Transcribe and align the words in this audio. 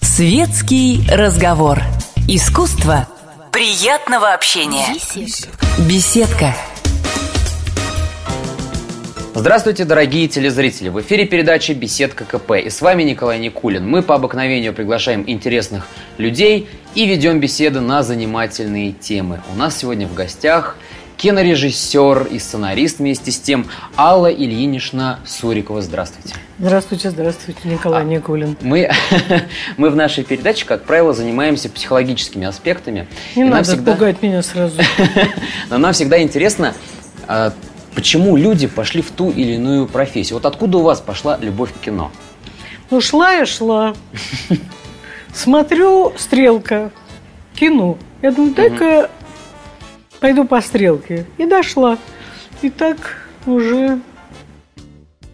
Светский 0.00 1.00
разговор. 1.08 1.78
Искусство 2.26 3.06
приятного 3.52 4.34
общения. 4.34 4.86
Беседка. 5.88 6.56
Здравствуйте, 9.34 9.84
дорогие 9.84 10.26
телезрители! 10.26 10.88
В 10.88 11.00
эфире 11.00 11.24
передача 11.24 11.72
«Беседка 11.72 12.24
КП» 12.24 12.52
и 12.52 12.68
с 12.68 12.82
вами 12.82 13.04
Николай 13.04 13.38
Никулин. 13.38 13.88
Мы 13.88 14.02
по 14.02 14.16
обыкновению 14.16 14.74
приглашаем 14.74 15.22
интересных 15.26 15.86
людей 16.18 16.68
и 16.96 17.06
ведем 17.06 17.38
беседы 17.38 17.80
на 17.80 18.02
занимательные 18.02 18.92
темы. 18.92 19.40
У 19.52 19.56
нас 19.56 19.78
сегодня 19.78 20.08
в 20.08 20.14
гостях 20.14 20.76
кинорежиссер 21.22 22.26
и 22.32 22.40
сценарист 22.40 22.98
вместе 22.98 23.30
с 23.30 23.38
тем 23.38 23.66
Алла 23.96 24.26
Ильинична 24.26 25.20
Сурикова. 25.24 25.80
Здравствуйте. 25.80 26.34
Здравствуйте, 26.58 27.10
здравствуйте, 27.10 27.60
Николай 27.68 28.02
а, 28.02 28.04
Никулин. 28.04 28.56
Мы, 28.60 28.90
мы 29.76 29.90
в 29.90 29.94
нашей 29.94 30.24
передаче, 30.24 30.66
как 30.66 30.82
правило, 30.82 31.12
занимаемся 31.12 31.68
психологическими 31.68 32.44
аспектами. 32.44 33.06
Не 33.36 33.44
надо 33.44 33.62
всегда... 33.62 33.92
пугать 33.92 34.20
меня 34.20 34.42
сразу. 34.42 34.80
Но 35.70 35.78
нам 35.78 35.92
всегда 35.92 36.20
интересно, 36.20 36.74
а, 37.28 37.52
почему 37.94 38.36
люди 38.36 38.66
пошли 38.66 39.00
в 39.00 39.12
ту 39.12 39.30
или 39.30 39.52
иную 39.52 39.86
профессию. 39.86 40.38
Вот 40.38 40.46
откуда 40.46 40.78
у 40.78 40.82
вас 40.82 41.00
пошла 41.00 41.38
любовь 41.40 41.72
к 41.72 41.84
кино? 41.84 42.10
Ну, 42.90 43.00
шла 43.00 43.30
я 43.30 43.46
шла. 43.46 43.94
Смотрю, 45.32 46.14
стрелка, 46.18 46.90
кино. 47.54 47.96
Я 48.22 48.32
думаю, 48.32 48.54
дай-ка 48.54 49.08
пойду 50.22 50.44
по 50.44 50.60
стрелке. 50.60 51.26
И 51.36 51.44
дошла. 51.44 51.98
И 52.62 52.70
так 52.70 52.96
уже 53.44 53.98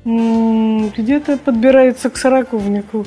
где-то 0.05 1.37
подбирается 1.37 2.09
к 2.09 2.16
сороковнику. 2.16 3.06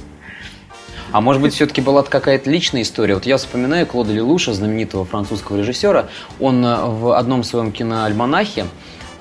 А 1.12 1.20
может 1.20 1.42
быть, 1.42 1.54
все-таки 1.54 1.82
была 1.82 2.04
какая-то 2.04 2.50
личная 2.50 2.84
история? 2.84 3.16
Вот 3.16 3.26
я 3.26 3.38
вспоминаю 3.38 3.88
Клода 3.88 4.14
Лелуша, 4.14 4.54
знаменитого 4.54 5.04
французского 5.04 5.58
режиссера. 5.58 6.08
Он 6.40 6.64
э, 6.64 6.86
в 6.86 7.18
одном 7.18 7.44
своем 7.44 7.72
киноальманахе 7.72 8.68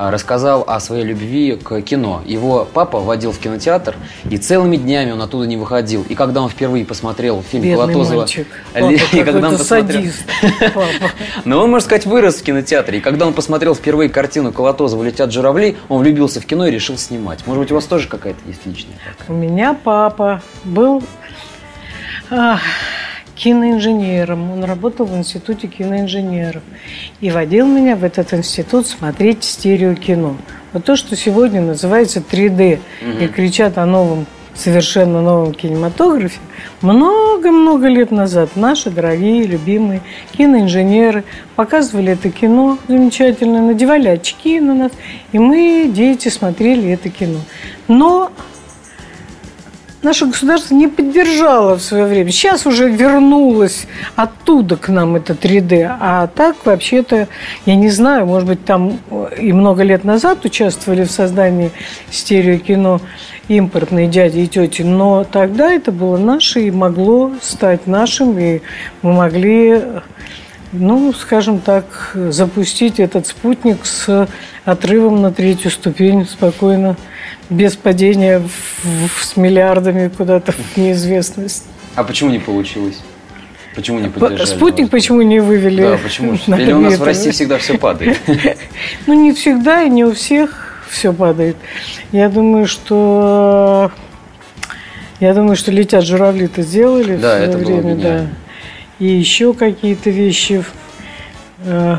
рассказал 0.09 0.65
о 0.67 0.81
своей 0.81 1.05
любви 1.05 1.59
к 1.63 1.83
кино. 1.83 2.23
Его 2.25 2.67
папа 2.73 3.01
водил 3.01 3.33
в 3.33 3.39
кинотеатр, 3.39 3.97
и 4.31 4.39
целыми 4.39 4.77
днями 4.77 5.11
он 5.11 5.21
оттуда 5.21 5.47
не 5.47 5.59
выходил. 5.59 6.07
И 6.09 6.15
когда 6.15 6.41
он 6.41 6.49
впервые 6.49 6.87
посмотрел 6.87 7.43
фильм 7.43 7.65
Бедный 7.65 7.77
Колотозова... 7.77 8.21
Мальчик. 8.21 8.47
Папа, 8.73 8.93
и 9.13 9.23
когда 9.23 9.49
он 9.49 9.59
посмотрел... 9.59 10.01
садист. 10.01 10.25
Но 11.45 11.63
он, 11.63 11.71
можно 11.71 11.85
сказать, 11.85 12.07
вырос 12.07 12.37
в 12.37 12.43
кинотеатре. 12.43 12.99
И 12.99 13.01
когда 13.03 13.27
он 13.27 13.35
посмотрел 13.35 13.75
впервые 13.75 14.09
картину 14.09 14.53
Колотозова 14.53 15.03
«Летят 15.03 15.33
журавли», 15.33 15.77
он 15.89 16.01
влюбился 16.01 16.41
в 16.41 16.47
кино 16.47 16.67
и 16.67 16.71
решил 16.71 16.97
снимать. 16.97 17.47
Может 17.47 17.63
быть, 17.63 17.73
у 17.73 17.75
вас 17.75 17.85
тоже 17.85 18.09
какая-то 18.09 18.41
есть 18.47 18.65
личная? 18.65 18.95
У 19.29 19.35
меня 19.35 19.75
папа 19.75 20.41
был 20.65 21.03
киноинженером. 23.43 24.53
Он 24.53 24.65
работал 24.65 25.07
в 25.07 25.17
институте 25.17 25.67
киноинженеров. 25.67 26.63
И 27.21 27.31
водил 27.31 27.67
меня 27.67 27.97
в 27.97 28.05
этот 28.05 28.35
институт 28.35 28.87
смотреть 28.87 29.45
стереокино. 29.45 30.37
Вот 30.73 30.85
то, 30.85 30.95
что 30.95 31.17
сегодня 31.17 31.63
называется 31.63 32.21
3D. 32.21 32.79
Угу. 33.01 33.25
И 33.25 33.29
кричат 33.29 33.79
о 33.79 33.87
новом, 33.87 34.27
совершенно 34.55 35.23
новом 35.23 35.55
кинематографе. 35.55 36.39
Много-много 36.83 37.89
лет 37.89 38.11
назад 38.11 38.57
наши 38.57 38.91
дорогие, 38.91 39.47
любимые 39.47 40.03
киноинженеры 40.37 41.25
показывали 41.57 42.13
это 42.13 42.31
кино 42.31 42.77
замечательно, 42.89 43.63
надевали 43.63 44.09
очки 44.09 44.61
на 44.61 44.75
нас. 44.75 44.93
И 45.33 45.39
мы, 45.39 45.91
дети, 45.91 46.29
смотрели 46.29 46.91
это 46.91 47.09
кино. 47.09 47.41
Но 47.89 48.33
наше 50.03 50.27
государство 50.27 50.75
не 50.75 50.89
поддержало 50.89 51.77
в 51.77 51.83
свое 51.83 52.07
время. 52.07 52.31
Сейчас 52.31 52.67
уже 52.67 52.89
вернулось 52.91 53.87
оттуда 54.17 54.77
к 54.77 54.89
нам 54.89 55.17
это 55.17 55.35
3D. 55.35 55.97
А 56.01 56.27
так, 56.29 56.57
вообще-то, 56.65 57.29
я 57.67 57.75
не 57.75 57.91
знаю, 57.91 58.27
может 58.27 58.49
быть, 58.49 58.65
там 58.65 58.99
и 59.39 59.53
много 59.53 59.83
лет 59.83 60.05
назад 60.05 60.45
участвовали 60.45 61.05
в 61.05 61.11
создании 61.11 61.71
стереокино 62.11 63.01
импортные 63.49 64.07
дяди 64.07 64.41
и 64.41 64.47
тети, 64.47 64.83
но 64.83 65.25
тогда 65.25 65.73
это 65.73 65.91
было 65.91 66.17
наше 66.17 66.61
и 66.61 66.71
могло 66.71 67.33
стать 67.43 67.89
нашим, 67.89 68.39
и 68.39 68.61
мы 69.03 69.13
могли 69.13 69.83
ну, 70.73 71.13
скажем 71.13 71.59
так, 71.59 72.13
запустить 72.15 73.01
этот 73.01 73.27
спутник 73.27 73.85
с 73.85 74.29
отрывом 74.65 75.21
на 75.21 75.33
третью 75.33 75.71
ступень 75.71 76.27
спокойно 76.27 76.97
без 77.51 77.77
падения 77.77 78.39
в, 78.39 79.09
в, 79.09 79.25
с 79.25 79.37
миллиардами 79.37 80.09
куда-то 80.09 80.53
в 80.53 80.77
неизвестность. 80.77 81.65
А 81.97 82.05
почему 82.05 82.31
не 82.31 82.39
получилось? 82.39 83.01
Почему 83.75 83.99
не 83.99 84.09
поддержали? 84.09 84.47
Спутник 84.47 84.85
вас? 84.85 84.91
почему 84.91 85.23
не 85.23 85.41
вывели? 85.41 85.83
Да, 85.83 85.99
почему? 86.03 86.35
Или 86.57 86.73
у 86.73 86.81
нас 86.81 86.99
в 86.99 87.03
России 87.03 87.31
всегда 87.31 87.59
все 87.59 87.77
падает? 87.77 88.19
Ну, 89.07 89.15
не 89.15 89.33
всегда 89.33 89.83
и 89.83 89.91
не 89.91 90.05
у 90.05 90.13
всех 90.13 90.85
все 90.89 91.13
падает. 91.13 91.57
Я 92.13 92.29
думаю, 92.29 92.67
что... 92.67 93.91
Я 95.19 95.35
думаю, 95.35 95.57
что 95.57 95.71
летят 95.71 96.05
журавли-то 96.05 96.63
сделали 96.63 97.17
да, 97.17 97.35
в 97.35 97.37
свое 97.37 97.49
это 97.49 97.59
время, 97.59 97.95
да. 97.97 98.27
И 98.99 99.07
еще 99.07 99.53
какие-то 99.55 100.11
вещи 100.11 100.65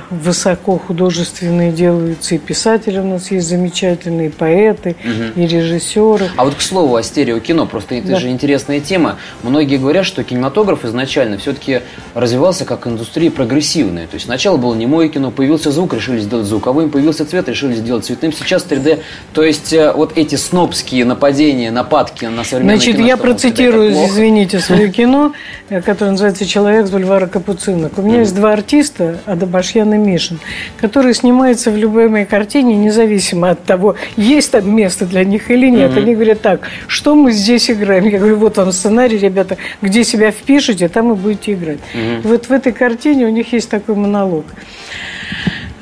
высоко 0.09 0.79
художественные 0.79 1.71
делаются, 1.71 2.35
и 2.35 2.37
писатели 2.37 2.97
у 2.97 3.03
нас 3.03 3.29
есть 3.29 3.47
замечательные, 3.47 4.27
и 4.27 4.31
поэты, 4.31 4.95
угу. 5.03 5.39
и 5.39 5.45
режиссеры. 5.45 6.29
А 6.35 6.45
вот 6.45 6.55
к 6.55 6.61
слову 6.61 6.95
о 6.95 7.03
стереокино, 7.03 7.65
просто 7.67 7.95
это 7.95 8.09
да. 8.09 8.19
же 8.19 8.29
интересная 8.29 8.79
тема. 8.79 9.17
Многие 9.43 9.77
говорят, 9.77 10.05
что 10.05 10.23
кинематограф 10.23 10.83
изначально 10.85 11.37
все-таки 11.37 11.81
развивался 12.15 12.65
как 12.65 12.87
индустрия 12.87 13.29
прогрессивная. 13.29 14.07
То 14.07 14.15
есть 14.15 14.25
сначала 14.25 14.57
было 14.57 14.73
немое 14.73 15.09
кино, 15.09 15.29
появился 15.31 15.71
звук, 15.71 15.93
решили 15.93 16.19
сделать 16.19 16.47
звуковым, 16.47 16.89
появился 16.89 17.25
цвет, 17.25 17.47
решили 17.47 17.75
сделать 17.75 18.05
цветным, 18.05 18.33
сейчас 18.33 18.65
3D. 18.67 19.01
То 19.33 19.43
есть 19.43 19.73
э, 19.73 19.91
вот 19.93 20.17
эти 20.17 20.35
снобские 20.35 21.05
нападения, 21.05 21.71
нападки 21.71 22.25
на 22.25 22.43
современное 22.43 22.77
Значит, 22.77 22.95
кино, 22.95 23.07
я 23.07 23.17
процитирую, 23.17 23.91
извините, 23.91 24.59
свое 24.59 24.89
кино, 24.91 25.33
э, 25.69 25.81
которое 25.81 26.11
называется 26.11 26.45
«Человек 26.45 26.87
с 26.87 26.89
бульвара 26.89 27.27
Капуцинок». 27.27 27.97
У 27.97 28.01
меня 28.01 28.19
есть 28.19 28.35
два 28.35 28.53
артиста, 28.53 29.19
Башьян 29.51 29.93
и 29.93 29.97
Мишин, 29.97 30.39
который 30.77 31.13
снимается 31.13 31.69
в 31.69 31.77
любой 31.77 32.09
моей 32.09 32.25
картине, 32.25 32.75
независимо 32.75 33.51
от 33.51 33.63
того, 33.63 33.95
есть 34.17 34.51
там 34.51 34.73
место 34.75 35.05
для 35.05 35.23
них 35.23 35.51
или 35.51 35.69
нет. 35.69 35.91
Mm-hmm. 35.91 35.97
Они 35.97 36.15
говорят 36.15 36.41
так, 36.41 36.61
что 36.87 37.15
мы 37.15 37.31
здесь 37.31 37.69
играем? 37.69 38.05
Я 38.05 38.17
говорю, 38.17 38.37
вот 38.37 38.57
вам 38.57 38.71
сценарий, 38.71 39.17
ребята, 39.17 39.57
где 39.81 40.03
себя 40.03 40.31
впишете, 40.31 40.87
там 40.89 41.11
и 41.11 41.15
будете 41.15 41.53
играть. 41.53 41.79
Mm-hmm. 41.93 42.21
Вот 42.23 42.47
в 42.47 42.51
этой 42.51 42.71
картине 42.71 43.25
у 43.25 43.29
них 43.29 43.53
есть 43.53 43.69
такой 43.69 43.95
монолог. 43.95 44.45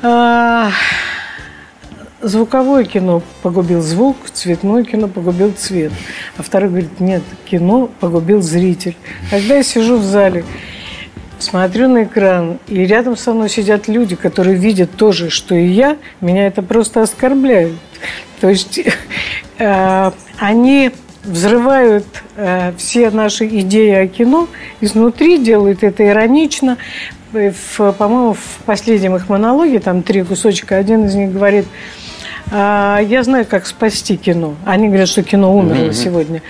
А, 0.02 0.70
звуковое 2.22 2.84
кино 2.84 3.22
погубил 3.42 3.80
звук, 3.82 4.16
цветное 4.32 4.84
кино 4.84 5.08
погубил 5.08 5.52
цвет. 5.56 5.92
А 6.36 6.42
второй 6.42 6.68
говорит, 6.68 7.00
нет, 7.00 7.22
кино 7.44 7.90
погубил 8.00 8.42
зритель. 8.42 8.96
Когда 9.30 9.56
я 9.56 9.62
сижу 9.62 9.96
в 9.96 10.02
зале 10.02 10.44
смотрю 11.42 11.88
на 11.88 12.04
экран, 12.04 12.58
и 12.68 12.84
рядом 12.86 13.16
со 13.16 13.32
мной 13.32 13.48
сидят 13.48 13.88
люди, 13.88 14.16
которые 14.16 14.56
видят 14.56 14.90
то 14.96 15.12
же, 15.12 15.30
что 15.30 15.54
и 15.54 15.66
я, 15.66 15.96
меня 16.20 16.46
это 16.46 16.62
просто 16.62 17.02
оскорбляет. 17.02 17.72
То 18.40 18.48
есть 18.48 18.80
э, 19.58 20.10
они 20.38 20.90
взрывают 21.24 22.06
э, 22.36 22.72
все 22.76 23.10
наши 23.10 23.46
идеи 23.46 23.94
о 23.94 24.06
кино 24.06 24.48
изнутри, 24.80 25.38
делают 25.38 25.82
это 25.82 26.06
иронично. 26.06 26.78
В, 27.32 27.92
по-моему, 27.92 28.34
в 28.34 28.64
последнем 28.66 29.14
их 29.14 29.28
монологе, 29.28 29.78
там 29.78 30.02
три 30.02 30.22
кусочка, 30.22 30.76
один 30.76 31.04
из 31.04 31.14
них 31.14 31.32
говорит, 31.32 31.66
«А, 32.50 32.98
я 32.98 33.22
знаю, 33.22 33.46
как 33.48 33.66
спасти 33.66 34.16
кино. 34.16 34.56
Они 34.64 34.88
говорят, 34.88 35.08
что 35.08 35.22
кино 35.22 35.56
умерло 35.56 35.90
mm-hmm. 35.90 35.92
сегодня. 35.92 36.42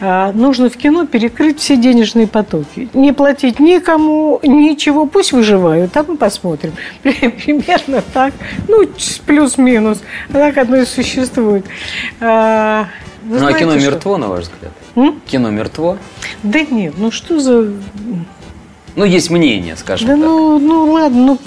А, 0.00 0.32
нужно 0.32 0.70
в 0.70 0.76
кино 0.76 1.06
перекрыть 1.06 1.58
все 1.58 1.76
денежные 1.76 2.26
потоки. 2.26 2.88
Не 2.94 3.12
платить 3.12 3.58
никому 3.58 4.38
ничего, 4.42 5.06
пусть 5.06 5.32
выживают, 5.32 5.96
а 5.96 6.04
мы 6.06 6.16
посмотрим. 6.16 6.72
Примерно 7.02 8.02
так, 8.12 8.32
ну, 8.68 8.88
плюс-минус. 9.26 10.00
А 10.30 10.34
так 10.34 10.56
одно 10.58 10.76
и 10.76 10.84
существует. 10.84 11.64
А, 12.20 12.86
вы 13.24 13.40
ну, 13.40 13.46
а 13.48 13.52
кино 13.52 13.72
что? 13.72 13.90
мертво, 13.90 14.16
на 14.16 14.28
ваш 14.28 14.44
взгляд? 14.44 14.72
М? 14.94 15.20
Кино 15.26 15.50
мертво? 15.50 15.98
Да 16.42 16.60
нет, 16.62 16.94
ну 16.96 17.10
что 17.10 17.40
за... 17.40 17.72
Ну, 18.96 19.04
есть 19.04 19.30
мнение, 19.30 19.76
скажем 19.76 20.08
да 20.08 20.14
так. 20.14 20.22
Ну, 20.24 20.58
ну 20.58 20.92
ладно, 20.92 21.18
ну, 21.18 21.38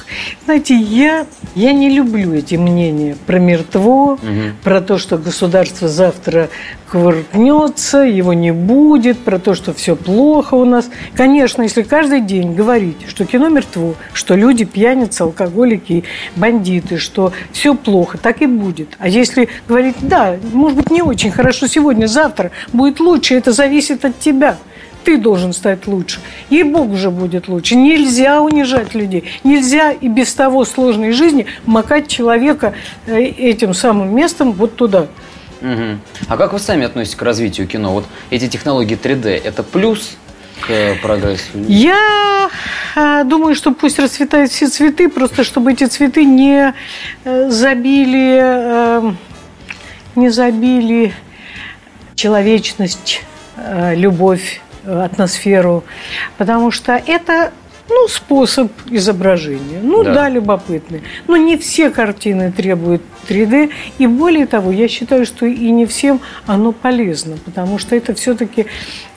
знаете, 0.45 0.73
я, 0.73 1.25
я 1.53 1.73
не 1.73 1.89
люблю 1.89 2.33
эти 2.33 2.55
мнения 2.55 3.17
про 3.25 3.39
мертво, 3.39 4.13
угу. 4.13 4.19
про 4.63 4.79
то, 4.79 4.97
что 4.97 5.17
государство 5.17 5.89
завтра 5.89 6.49
кувыркнется, 6.91 7.99
его 7.99 8.33
не 8.33 8.51
будет, 8.51 9.19
про 9.19 9.39
то, 9.39 9.55
что 9.55 9.73
все 9.73 9.95
плохо 9.95 10.55
у 10.55 10.65
нас. 10.65 10.89
Конечно, 11.15 11.61
если 11.61 11.83
каждый 11.83 12.21
день 12.21 12.53
говорить, 12.53 12.97
что 13.07 13.25
кино 13.25 13.49
мертво, 13.49 13.95
что 14.13 14.35
люди 14.35 14.65
пьяницы, 14.65 15.21
алкоголики, 15.21 16.03
бандиты, 16.35 16.97
что 16.97 17.31
все 17.53 17.75
плохо, 17.75 18.17
так 18.17 18.41
и 18.41 18.45
будет. 18.45 18.89
А 18.99 19.07
если 19.07 19.47
говорить, 19.67 19.95
да, 20.01 20.35
может 20.51 20.77
быть, 20.77 20.91
не 20.91 21.01
очень 21.01 21.31
хорошо 21.31 21.67
сегодня, 21.67 22.07
завтра 22.07 22.51
будет 22.73 22.99
лучше, 22.99 23.35
это 23.35 23.53
зависит 23.53 24.03
от 24.03 24.19
тебя– 24.19 24.57
ты 25.03 25.17
должен 25.17 25.53
стать 25.53 25.87
лучше. 25.87 26.19
И 26.49 26.63
Бог 26.63 26.89
уже 26.91 27.09
будет 27.09 27.47
лучше. 27.47 27.75
Нельзя 27.75 28.41
унижать 28.41 28.93
людей. 28.93 29.23
Нельзя 29.43 29.91
и 29.91 30.07
без 30.07 30.33
того 30.33 30.65
сложной 30.65 31.11
жизни 31.11 31.45
макать 31.65 32.07
человека 32.07 32.73
э, 33.05 33.19
этим 33.19 33.73
самым 33.73 34.15
местом 34.15 34.51
вот 34.53 34.75
туда. 34.75 35.07
Угу. 35.61 35.99
А 36.27 36.37
как 36.37 36.53
вы 36.53 36.59
сами 36.59 36.85
относитесь 36.85 37.15
к 37.15 37.21
развитию 37.21 37.67
кино? 37.67 37.93
Вот 37.93 38.05
эти 38.29 38.47
технологии 38.47 38.97
3D– 38.97 39.29
это 39.43 39.63
плюс 39.63 40.17
к 40.61 40.95
прогрессу? 41.01 41.43
Я 41.67 42.49
э, 42.95 43.23
думаю, 43.25 43.55
что 43.55 43.71
пусть 43.71 43.99
расцветают 43.99 44.51
все 44.51 44.67
цветы, 44.67 45.09
просто 45.09 45.43
чтобы 45.43 45.73
эти 45.73 45.85
цветы 45.85 46.25
не 46.25 46.73
э, 47.23 47.49
забили, 47.49 49.15
не 50.15 50.29
забили 50.29 51.13
человечность, 52.15 53.23
любовь 53.93 54.61
атмосферу, 54.85 55.83
потому 56.37 56.71
что 56.71 56.93
это 56.93 57.51
ну, 57.89 58.07
способ 58.07 58.71
изображения. 58.89 59.79
Ну 59.81 60.03
да. 60.03 60.13
да, 60.13 60.29
любопытный. 60.29 61.01
Но 61.27 61.37
не 61.37 61.57
все 61.57 61.89
картины 61.89 62.51
требуют 62.51 63.01
3D. 63.27 63.71
И 63.97 64.07
более 64.07 64.45
того, 64.45 64.71
я 64.71 64.87
считаю, 64.87 65.25
что 65.25 65.45
и 65.45 65.71
не 65.71 65.85
всем 65.85 66.21
оно 66.45 66.71
полезно, 66.71 67.37
потому 67.43 67.77
что 67.77 67.95
это 67.95 68.13
все-таки 68.13 68.67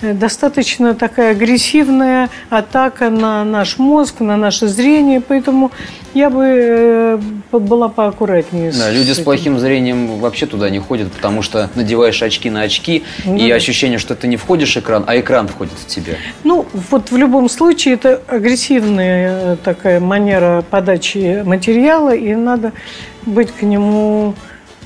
э, 0.00 0.12
достаточно 0.12 0.94
такая 0.94 1.32
агрессивная 1.32 2.30
атака 2.50 3.10
на 3.10 3.44
наш 3.44 3.78
мозг, 3.78 4.20
на 4.20 4.36
наше 4.36 4.68
зрение. 4.68 5.20
Поэтому 5.20 5.70
я 6.14 6.30
бы 6.30 6.44
э, 6.44 7.18
была 7.52 7.88
поаккуратнее. 7.88 8.72
Да, 8.72 8.90
люди 8.90 9.12
с, 9.12 9.20
плохим 9.20 9.58
зрением 9.58 10.18
вообще 10.18 10.46
туда 10.46 10.70
не 10.70 10.78
ходят, 10.78 11.12
потому 11.12 11.42
что 11.42 11.70
надеваешь 11.74 12.22
очки 12.22 12.50
на 12.50 12.62
очки, 12.62 13.04
ну, 13.24 13.36
и 13.36 13.50
ощущение, 13.50 13.98
что 13.98 14.14
ты 14.14 14.28
не 14.28 14.36
входишь 14.36 14.74
в 14.74 14.78
экран, 14.78 15.04
а 15.06 15.18
экран 15.18 15.48
входит 15.48 15.74
в 15.74 15.86
тебя. 15.86 16.14
Ну, 16.44 16.66
вот 16.90 17.10
в 17.10 17.16
любом 17.16 17.48
случае 17.48 17.94
это 17.94 18.22
агрессивная 18.28 19.54
э, 19.54 19.56
такая 19.62 20.00
манера 20.00 20.64
подачи 20.68 21.42
материала, 21.44 22.14
и 22.14 22.34
надо 22.34 22.72
быть 23.26 23.50
к 23.52 23.62
нему 23.62 24.34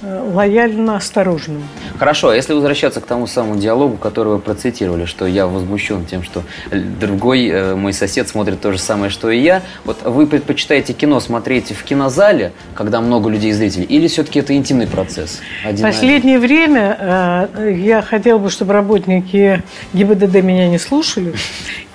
лояльно 0.03 0.97
осторожным. 0.97 1.63
Хорошо, 1.99 2.29
а 2.29 2.37
если 2.37 2.53
возвращаться 2.53 3.01
к 3.01 3.07
тому 3.07 3.27
самому 3.27 3.57
диалогу, 3.57 3.97
который 3.97 4.35
вы 4.35 4.39
процитировали, 4.39 5.05
что 5.05 5.27
я 5.27 5.47
возмущен 5.47 6.05
тем, 6.05 6.23
что 6.23 6.43
другой 6.71 7.49
э, 7.49 7.75
мой 7.75 7.93
сосед 7.93 8.29
смотрит 8.29 8.61
то 8.61 8.73
же 8.73 8.79
самое, 8.79 9.11
что 9.11 9.31
и 9.31 9.41
я. 9.41 9.63
Вот 9.85 10.03
вы 10.03 10.27
предпочитаете 10.27 10.93
кино 10.93 11.21
смотреть 11.21 11.73
в 11.73 11.83
кинозале, 11.85 12.53
когда 12.75 13.01
много 13.01 13.29
людей 13.29 13.53
зрителей, 13.53 13.85
или 13.85 14.07
все-таки 14.09 14.41
это 14.41 14.55
интимный 14.55 14.87
процесс? 14.87 15.41
В 15.65 15.83
последнее 15.83 16.39
время 16.39 17.49
э, 17.57 17.73
я 17.77 18.03
хотела 18.03 18.39
бы, 18.39 18.51
чтобы 18.51 18.73
работники 18.73 19.63
ГИБДД 19.93 20.43
меня 20.43 20.69
не 20.69 20.79
слушали. 20.79 21.35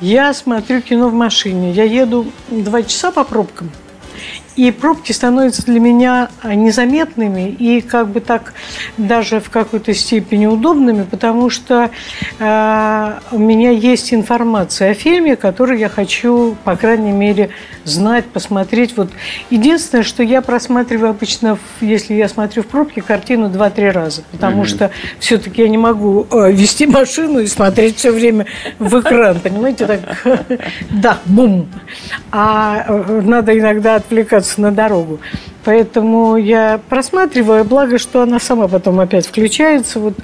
Я 0.02 0.34
смотрю 0.34 0.82
кино 0.82 1.10
в 1.10 1.14
машине. 1.14 1.72
Я 1.72 1.84
еду 1.84 2.26
два 2.50 2.84
часа 2.84 3.12
по 3.12 3.24
пробкам. 3.24 3.72
И 4.56 4.72
пробки 4.72 5.12
становятся 5.12 5.64
для 5.66 5.80
меня 5.80 6.30
а, 6.42 6.54
незаметными 6.54 7.50
и 7.50 7.82
как 7.82 8.10
бы 8.10 8.20
так 8.20 8.54
даже 8.98 9.40
в 9.40 9.50
какой-то 9.50 9.94
степени 9.94 10.46
удобными, 10.46 11.04
потому 11.04 11.50
что 11.50 11.90
э, 12.40 13.14
у 13.32 13.40
меня 13.40 13.72
есть 13.72 14.14
информация 14.14 14.92
о 14.92 14.94
фильме, 14.94 15.36
которую 15.36 15.80
я 15.80 15.90
хочу, 15.90 16.56
по 16.64 16.76
крайней 16.76 17.12
мере, 17.12 17.50
знать, 17.84 18.26
посмотреть. 18.26 18.96
Вот 18.96 19.10
единственное, 19.50 20.04
что 20.04 20.22
я 20.24 20.42
просматриваю 20.42 21.10
обычно, 21.10 21.58
если 21.82 22.14
я 22.14 22.30
смотрю 22.30 22.64
в 22.64 22.68
пробке, 22.68 23.02
картину 23.02 23.50
два-три 23.50 23.90
раза, 23.90 24.24
потому 24.32 24.64
mm-hmm. 24.64 24.68
что 24.68 24.92
все-таки 25.20 25.64
я 25.64 25.70
не 25.70 25.78
могу 25.78 26.28
э, 26.30 26.52
вести 26.52 26.86
машину 26.86 27.40
и 27.40 27.48
смотреть 27.48 27.98
все 27.98 28.12
время 28.12 28.46
в 28.80 29.00
экран, 29.00 29.40
понимаете, 29.40 29.88
так, 29.88 30.00
да, 30.92 31.18
бум. 31.26 31.68
А 32.32 32.86
э, 32.88 33.22
надо 33.24 33.58
иногда 33.58 33.96
отвлекаться 33.96 34.43
выбраться 34.44 34.62
на 34.62 34.72
дорогу. 34.72 35.19
Поэтому 35.66 36.36
я 36.36 36.80
просматриваю, 36.90 37.63
благо, 37.63 37.98
что 37.98 38.22
она 38.22 38.40
сама 38.40 38.68
потом 38.68 39.00
опять 39.00 39.25
включается. 39.25 40.00
Вот 40.00 40.16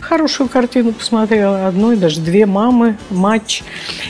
хорошую 0.00 0.48
картину 0.48 0.92
посмотрела, 0.92 1.66
одной, 1.66 1.96
даже 1.96 2.20
две 2.20 2.46
мамы, 2.46 2.96
матч. 3.10 3.62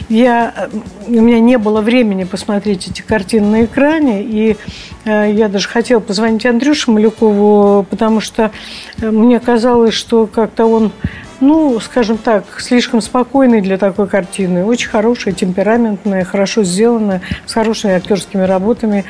Я, 0.08 0.68
у 1.06 1.10
меня 1.10 1.40
не 1.40 1.58
было 1.58 1.80
времени 1.80 2.24
посмотреть 2.24 2.88
эти 2.88 3.02
картины 3.02 3.46
на 3.46 3.64
экране, 3.64 4.22
и 4.22 4.56
э, 5.04 5.32
я 5.32 5.48
даже 5.48 5.68
хотела 5.68 6.00
позвонить 6.00 6.46
Андрюше 6.46 6.92
Малюкову, 6.92 7.84
потому 7.90 8.20
что 8.20 8.52
э, 9.00 9.10
мне 9.10 9.40
казалось, 9.40 9.94
что 9.94 10.26
как-то 10.26 10.66
он 10.66 10.92
ну, 11.40 11.78
скажем 11.80 12.18
так, 12.18 12.44
слишком 12.58 13.00
спокойный 13.00 13.60
для 13.60 13.78
такой 13.78 14.08
картины. 14.08 14.64
Очень 14.64 14.88
хорошая, 14.88 15.34
темпераментная, 15.34 16.24
хорошо 16.24 16.64
сделанная, 16.64 17.20
с 17.46 17.52
хорошими 17.52 17.94
актерскими 17.94 18.42
работами 18.42 19.04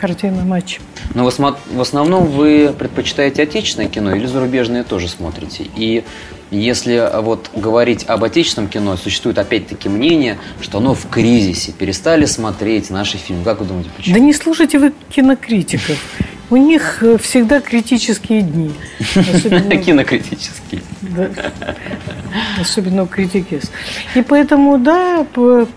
картина 0.00 0.44
«Матч». 0.44 0.80
Но 1.14 1.24
в 1.24 1.80
основном 1.80 2.26
вы 2.26 2.74
предпочитаете 2.78 3.42
отечественное 3.44 3.88
кино 3.88 4.14
или 4.14 4.26
зарубежное 4.26 4.84
тоже 4.84 5.08
смотрите? 5.08 5.66
И 5.76 6.04
если 6.50 7.10
вот 7.22 7.50
говорить 7.54 8.04
об 8.06 8.22
отечественном 8.22 8.68
кино, 8.68 8.96
существует 8.96 9.38
опять-таки 9.38 9.88
мнение, 9.88 10.38
что 10.60 10.78
оно 10.78 10.94
в 10.94 11.08
кризисе, 11.08 11.72
перестали 11.72 12.24
смотреть 12.24 12.90
наши 12.90 13.18
фильмы. 13.18 13.44
Как 13.44 13.60
вы 13.60 13.66
думаете, 13.66 13.90
почему? 13.96 14.14
Да 14.14 14.20
не 14.20 14.32
слушайте 14.32 14.78
вы 14.78 14.92
кинокритиков. 15.10 15.98
У 16.48 16.56
них 16.56 17.02
э, 17.02 17.18
всегда 17.18 17.60
критические 17.60 18.42
дни. 18.42 18.72
Кинокритические. 19.84 20.82
Да. 21.00 21.28
Особенно 22.60 23.04
у 23.04 23.06
критикес. 23.06 23.70
И 24.14 24.22
поэтому, 24.22 24.78
да, 24.78 25.26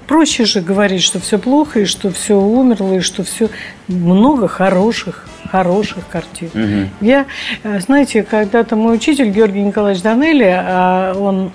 проще 0.07 0.45
же 0.45 0.62
говорить, 0.62 1.01
что 1.01 1.19
все 1.19 1.39
плохо, 1.39 1.81
и 1.81 1.86
что 1.86 2.12
все 2.12 2.39
умерло, 2.39 2.95
и 2.95 3.00
что 3.00 3.24
все 3.24 3.50
много 3.88 4.48
хороших 4.48 5.25
хороших 5.51 6.07
картин. 6.07 6.50
Угу. 6.54 7.06
Я, 7.06 7.25
э, 7.63 7.80
знаете, 7.80 8.24
когда-то 8.24 8.75
мой 8.75 8.95
учитель 8.95 9.30
Георгий 9.31 9.62
Николаевич 9.62 10.04
Данелли, 10.04 10.54
а 10.56 11.16
он 11.18 11.51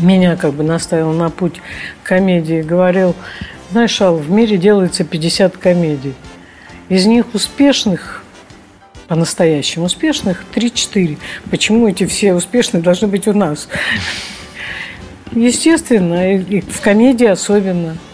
меня 0.00 0.36
как 0.36 0.52
бы 0.52 0.62
наставил 0.62 1.12
на 1.12 1.30
путь 1.30 1.60
комедии, 2.02 2.62
говорил, 2.62 3.14
знаешь, 3.70 4.00
Ал, 4.00 4.16
в 4.16 4.30
мире 4.30 4.58
делается 4.58 5.04
50 5.04 5.56
комедий. 5.56 6.14
Из 6.88 7.06
них 7.06 7.34
успешных, 7.34 8.22
по-настоящему 9.08 9.86
успешных, 9.86 10.44
3-4. 10.54 11.18
Почему 11.50 11.88
эти 11.88 12.06
все 12.06 12.34
успешные 12.34 12.82
должны 12.82 13.08
быть 13.08 13.26
у 13.28 13.32
нас? 13.32 13.68
Естественно, 15.32 16.34
и 16.34 16.60
в 16.60 16.80
комедии 16.80 17.26
особенно– 17.26 17.96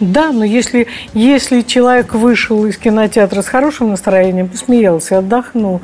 да, 0.00 0.32
но 0.32 0.44
если, 0.44 0.88
если 1.14 1.62
человек 1.62 2.14
вышел 2.14 2.66
из 2.66 2.76
кинотеатра 2.76 3.42
с 3.42 3.46
хорошим 3.46 3.90
настроением, 3.90 4.48
посмеялся, 4.48 5.18
отдохнул, 5.18 5.80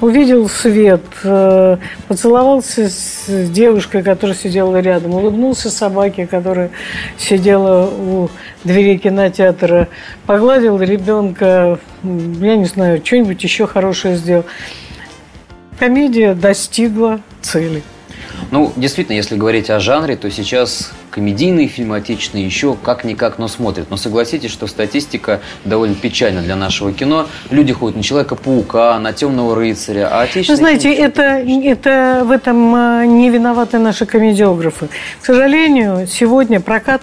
увидел 0.00 0.48
свет, 0.48 1.02
э, 1.22 1.76
поцеловался 2.06 2.88
с 2.88 3.26
девушкой, 3.50 4.02
которая 4.02 4.36
сидела 4.36 4.80
рядом, 4.80 5.14
улыбнулся 5.14 5.70
собаке, 5.70 6.26
которая 6.26 6.70
сидела 7.18 7.86
у 7.86 8.30
двери 8.64 8.96
кинотеатра, 8.96 9.88
погладил 10.24 10.80
ребенка, 10.80 11.78
я 12.02 12.56
не 12.56 12.66
знаю, 12.66 13.02
что-нибудь 13.04 13.42
еще 13.42 13.66
хорошее 13.66 14.16
сделал. 14.16 14.46
Комедия 15.78 16.34
достигла 16.34 17.20
цели. 17.42 17.82
Ну, 18.50 18.72
действительно, 18.76 19.16
если 19.16 19.36
говорить 19.36 19.68
о 19.70 19.78
жанре, 19.78 20.16
то 20.16 20.30
сейчас 20.30 20.92
комедийные 21.10 21.68
фильмы 21.68 21.96
отечественные 21.96 22.46
еще 22.46 22.76
как-никак, 22.82 23.38
но 23.38 23.48
смотрят. 23.48 23.90
Но 23.90 23.96
согласитесь, 23.96 24.50
что 24.50 24.66
статистика 24.66 25.40
довольно 25.64 25.94
печальна 25.94 26.42
для 26.42 26.56
нашего 26.56 26.92
кино. 26.92 27.26
Люди 27.50 27.72
ходят 27.72 27.96
на 27.96 28.02
Человека-паука, 28.02 28.98
на 28.98 29.12
Темного 29.12 29.54
рыцаря, 29.54 30.08
а 30.10 30.22
отечественные... 30.22 30.74
Вы 30.74 30.80
знаете, 30.80 30.94
это, 30.94 31.22
это 31.22 32.22
в 32.24 32.30
этом 32.30 32.74
а, 32.74 33.06
не 33.06 33.30
виноваты 33.30 33.78
наши 33.78 34.06
комедиографы. 34.06 34.88
К 35.20 35.24
сожалению, 35.24 36.06
сегодня 36.06 36.60
прокат 36.60 37.02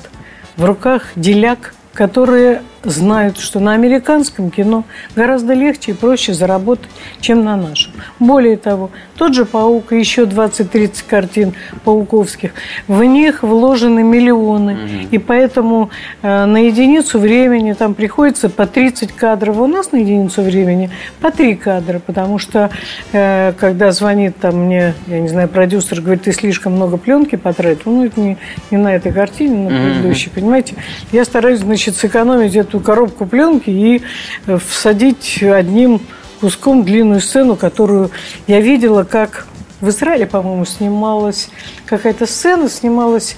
в 0.58 0.66
руках 0.66 1.10
деляк, 1.16 1.74
которые 1.94 2.62
знают, 2.86 3.38
что 3.38 3.60
на 3.60 3.74
американском 3.74 4.50
кино 4.52 4.86
гораздо 5.16 5.54
легче 5.54 5.92
и 5.92 5.94
проще 5.94 6.34
заработать, 6.34 6.90
чем 7.20 7.44
на 7.44 7.56
нашем. 7.56 7.92
Более 8.20 8.58
того, 8.58 8.92
тот 9.18 9.34
же 9.34 9.46
«Паук» 9.46 9.92
и 9.92 10.00
еще 10.00 10.24
20-30 10.24 11.04
картин 11.08 11.54
пауковских, 11.84 12.52
в 12.88 13.04
них 13.04 13.44
вложены 13.44 14.04
миллионы. 14.04 14.74
Угу. 14.74 15.08
И 15.12 15.18
поэтому 15.18 15.90
э, 16.22 16.46
на 16.46 16.58
единицу 16.58 17.20
времени 17.20 17.74
там 17.74 17.94
приходится 17.94 18.50
по 18.50 18.68
30 18.68 19.12
кадров. 19.14 19.58
У 19.58 19.68
нас 19.68 19.92
на 19.92 19.98
единицу 19.98 20.42
времени 20.42 20.90
по 21.22 21.32
3 21.32 21.56
кадра, 21.56 22.00
потому 22.00 22.40
что 22.40 22.70
э, 23.12 23.54
когда 23.58 23.92
звонит 23.92 24.38
там 24.38 24.66
мне, 24.66 24.94
я 25.08 25.20
не 25.20 25.28
знаю, 25.28 25.48
продюсер, 25.48 26.02
говорит, 26.02 26.24
ты 26.24 26.32
слишком 26.34 26.74
много 26.74 26.98
пленки 26.98 27.36
потратил, 27.36 27.92
ну, 27.92 28.06
это 28.06 28.20
не, 28.20 28.38
не 28.72 28.78
на 28.78 28.96
этой 28.96 29.12
картине, 29.12 29.70
на 29.70 29.70
предыдущей, 29.70 30.30
угу. 30.30 30.42
понимаете? 30.42 30.76
Я 31.12 31.26
стараюсь, 31.26 31.60
значит, 31.60 31.96
сэкономить 31.96 32.56
эту 32.56 32.75
коробку 32.80 33.26
пленки 33.26 33.70
и 33.70 34.02
э, 34.48 34.58
всадить 34.58 35.42
одним 35.42 36.02
куском 36.40 36.84
длинную 36.84 37.22
сцену, 37.22 37.56
которую 37.56 38.12
я 38.48 38.62
видела, 38.62 39.04
как 39.04 39.48
в 39.82 39.90
Израиле, 39.90 40.26
по-моему, 40.26 40.66
снималась 40.66 41.50
какая-то 41.86 42.26
сцена, 42.26 42.70
снималась, 42.70 43.38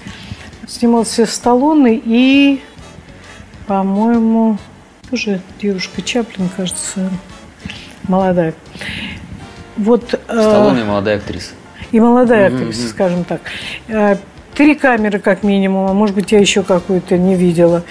снимался 0.67 1.25
Сталлоне 1.25 2.01
и, 2.03 2.61
по-моему, 3.65 4.57
тоже 5.09 5.41
девушка 5.61 6.01
Чаплин, 6.01 6.49
кажется, 6.55 7.09
молодая. 8.07 8.53
Вот, 9.77 10.13
э, 10.13 10.17
Сталлоне 10.27 10.81
и 10.81 10.85
молодая 10.85 11.17
актриса. 11.17 11.51
И 11.91 11.99
молодая 11.99 12.47
актриса, 12.47 12.81
mm-hmm. 12.81 12.89
скажем 12.89 13.23
так. 13.23 13.41
Э, 13.87 14.17
три 14.53 14.75
камеры, 14.75 15.19
как 15.19 15.43
минимум, 15.43 15.89
а 15.89 15.93
может 15.93 16.15
быть, 16.15 16.31
я 16.31 16.39
еще 16.39 16.63
какую-то 16.63 17.17
не 17.17 17.35
видела. 17.35 17.83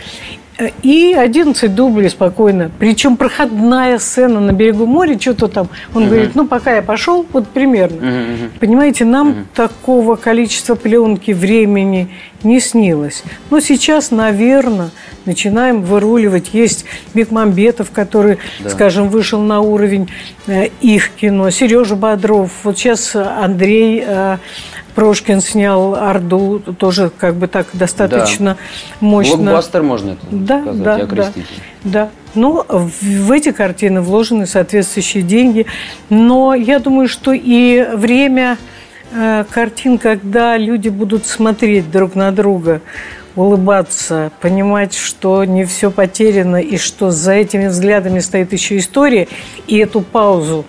И 0.82 1.12
11 1.12 1.75
дублей 1.75 2.08
спокойно. 2.08 2.70
Причем 2.78 3.18
проходная 3.18 3.98
сцена 3.98 4.40
на 4.40 4.52
берегу 4.52 4.86
моря, 4.86 5.18
что-то 5.20 5.48
там. 5.48 5.68
Он 5.94 6.04
угу. 6.04 6.10
говорит, 6.10 6.34
ну, 6.34 6.46
пока 6.46 6.76
я 6.76 6.82
пошел, 6.82 7.26
вот 7.32 7.48
примерно. 7.48 7.96
Угу. 7.96 8.50
Понимаете, 8.60 9.04
нам 9.04 9.30
угу. 9.30 9.38
такого 9.54 10.16
количества 10.16 10.75
пленки, 10.75 11.32
времени 11.32 12.08
не 12.42 12.58
снилось. 12.60 13.22
Но 13.50 13.60
сейчас, 13.60 14.10
наверное, 14.10 14.90
начинаем 15.26 15.82
выруливать. 15.82 16.54
Есть 16.54 16.86
Бекмамбетов, 17.12 17.90
который, 17.90 18.38
да. 18.60 18.70
скажем, 18.70 19.10
вышел 19.10 19.40
на 19.40 19.60
уровень 19.60 20.08
э, 20.46 20.68
их 20.80 21.10
кино. 21.10 21.50
Сережа 21.50 21.96
Бодров. 21.96 22.50
Вот 22.62 22.78
сейчас 22.78 23.14
Андрей 23.14 24.02
э, 24.06 24.38
Прошкин 24.97 25.43
снял 25.43 25.95
Орду, 25.95 26.59
тоже 26.59 27.11
как 27.17 27.35
бы 27.35 27.49
так 27.49 27.67
достаточно 27.75 28.55
да. 28.55 29.07
мощно. 29.07 29.37
Блокбастер 29.37 29.83
можно 29.83 30.12
это 30.12 30.26
да, 30.31 30.62
сказать, 30.62 30.83
да, 30.83 31.07
да, 31.07 31.33
да. 31.85 32.11
Ну, 32.35 32.65
в 32.67 33.31
эти 33.31 33.53
картины 33.53 34.00
вложены 34.00 34.47
соответствующие 34.47 35.23
деньги. 35.23 35.67
Но 36.09 36.55
я 36.55 36.79
думаю, 36.79 37.09
что 37.09 37.33
и 37.35 37.87
время 37.95 38.57
э, 39.12 39.45
картин, 39.50 39.99
когда 39.99 40.57
люди 40.57 40.88
будут 40.88 41.26
смотреть 41.26 41.91
друг 41.91 42.15
на 42.15 42.33
друга, 42.33 42.81
улыбаться, 43.37 44.33
понимать, 44.41 44.95
что 44.95 45.45
не 45.45 45.67
все 45.67 45.91
потеряно, 45.91 46.57
и 46.57 46.79
что 46.79 47.11
за 47.11 47.33
этими 47.33 47.67
взглядами 47.67 48.21
стоит 48.21 48.55
еще 48.55 48.79
история, 48.79 49.29
и 49.67 49.76
эту 49.76 50.00
паузу 50.00 50.65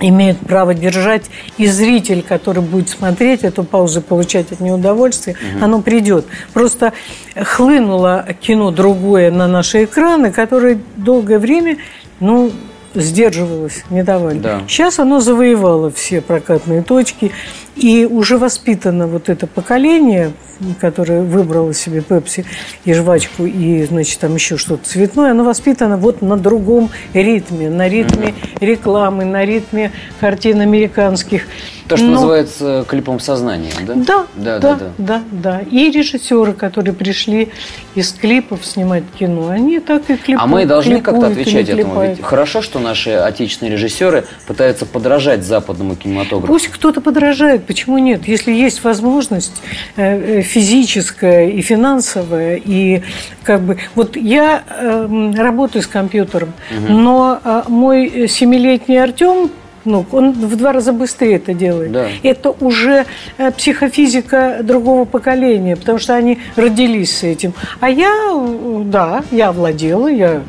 имеют 0.00 0.38
право 0.38 0.74
держать, 0.74 1.30
и 1.58 1.66
зритель, 1.66 2.22
который 2.22 2.62
будет 2.62 2.88
смотреть 2.88 3.44
эту 3.44 3.64
паузу, 3.64 4.02
получать 4.02 4.52
от 4.52 4.60
нее 4.60 4.74
удовольствие, 4.74 5.36
угу. 5.36 5.64
оно 5.64 5.82
придет. 5.82 6.26
Просто 6.52 6.92
хлынуло 7.36 8.26
кино 8.40 8.70
другое 8.70 9.30
на 9.30 9.46
наши 9.46 9.84
экраны, 9.84 10.32
которое 10.32 10.80
долгое 10.96 11.38
время, 11.38 11.78
ну, 12.20 12.50
сдерживалось, 12.94 13.84
не 13.90 14.02
давали. 14.02 14.38
Да. 14.38 14.62
Сейчас 14.66 14.98
оно 14.98 15.20
завоевало 15.20 15.90
все 15.90 16.20
прокатные 16.20 16.82
точки, 16.82 17.32
и 17.76 18.04
уже 18.04 18.38
воспитано 18.38 19.06
вот 19.06 19.28
это 19.28 19.46
поколение, 19.46 20.32
которое 20.80 21.22
выбрало 21.22 21.72
себе 21.72 22.00
пепси 22.02 22.44
и 22.84 22.92
жвачку, 22.92 23.44
и, 23.44 23.84
значит, 23.84 24.20
там 24.20 24.34
еще 24.34 24.56
что-то 24.56 24.88
цветное, 24.88 25.30
оно 25.30 25.44
воспитано 25.44 25.96
вот 25.96 26.22
на 26.22 26.36
другом 26.36 26.90
ритме, 27.14 27.70
на 27.70 27.88
ритме 27.88 28.34
рекламы, 28.60 29.24
на 29.24 29.44
ритме 29.44 29.92
картин 30.20 30.60
американских. 30.60 31.46
То, 31.90 31.96
что 31.96 32.06
Но... 32.06 32.12
называется 32.12 32.84
клипом 32.86 33.18
сознания, 33.18 33.72
да? 33.84 33.94
Да, 33.94 34.26
да, 34.36 34.58
да, 34.60 34.74
да, 34.76 34.92
да, 34.96 35.22
да. 35.32 35.60
И 35.68 35.90
режиссеры, 35.90 36.52
которые 36.52 36.94
пришли 36.94 37.48
из 37.96 38.12
клипов 38.12 38.64
снимать 38.64 39.02
кино, 39.18 39.48
они 39.48 39.80
так 39.80 40.02
и 40.02 40.16
клипуют. 40.16 40.40
А 40.40 40.46
мы 40.46 40.66
должны 40.66 41.00
как-то 41.00 41.26
отвечать 41.26 41.68
этому. 41.68 42.00
Ведь 42.00 42.22
хорошо, 42.22 42.62
что 42.62 42.78
наши 42.78 43.10
отечественные 43.10 43.72
режиссеры 43.72 44.24
пытаются 44.46 44.86
подражать 44.86 45.42
западному 45.42 45.96
кинематографу. 45.96 46.46
Пусть 46.46 46.68
кто-то 46.68 47.00
подражает, 47.00 47.64
почему 47.64 47.98
нет? 47.98 48.28
Если 48.28 48.52
есть 48.52 48.84
возможность 48.84 49.60
э, 49.96 50.38
э, 50.38 50.42
физическая 50.42 51.48
и 51.48 51.60
финансовая, 51.60 52.54
и 52.64 53.02
как 53.42 53.62
бы... 53.62 53.78
Вот 53.96 54.14
я 54.14 54.62
э, 54.68 55.32
работаю 55.36 55.82
с 55.82 55.88
компьютером, 55.88 56.52
угу. 56.70 56.92
но 56.92 57.40
э, 57.42 57.62
мой 57.66 58.28
семилетний 58.28 59.02
Артем 59.02 59.50
ну, 59.84 60.04
он 60.12 60.32
в 60.32 60.56
два 60.56 60.72
раза 60.72 60.92
быстрее 60.92 61.36
это 61.36 61.54
делает. 61.54 61.92
Да. 61.92 62.08
Это 62.22 62.50
уже 62.50 63.06
э, 63.38 63.50
психофизика 63.50 64.58
другого 64.62 65.04
поколения, 65.04 65.76
потому 65.76 65.98
что 65.98 66.14
они 66.14 66.38
родились 66.56 67.18
с 67.18 67.22
этим. 67.22 67.54
А 67.80 67.88
я, 67.88 68.10
да, 68.84 69.22
я 69.30 69.52
владела, 69.52 70.08
я 70.08 70.42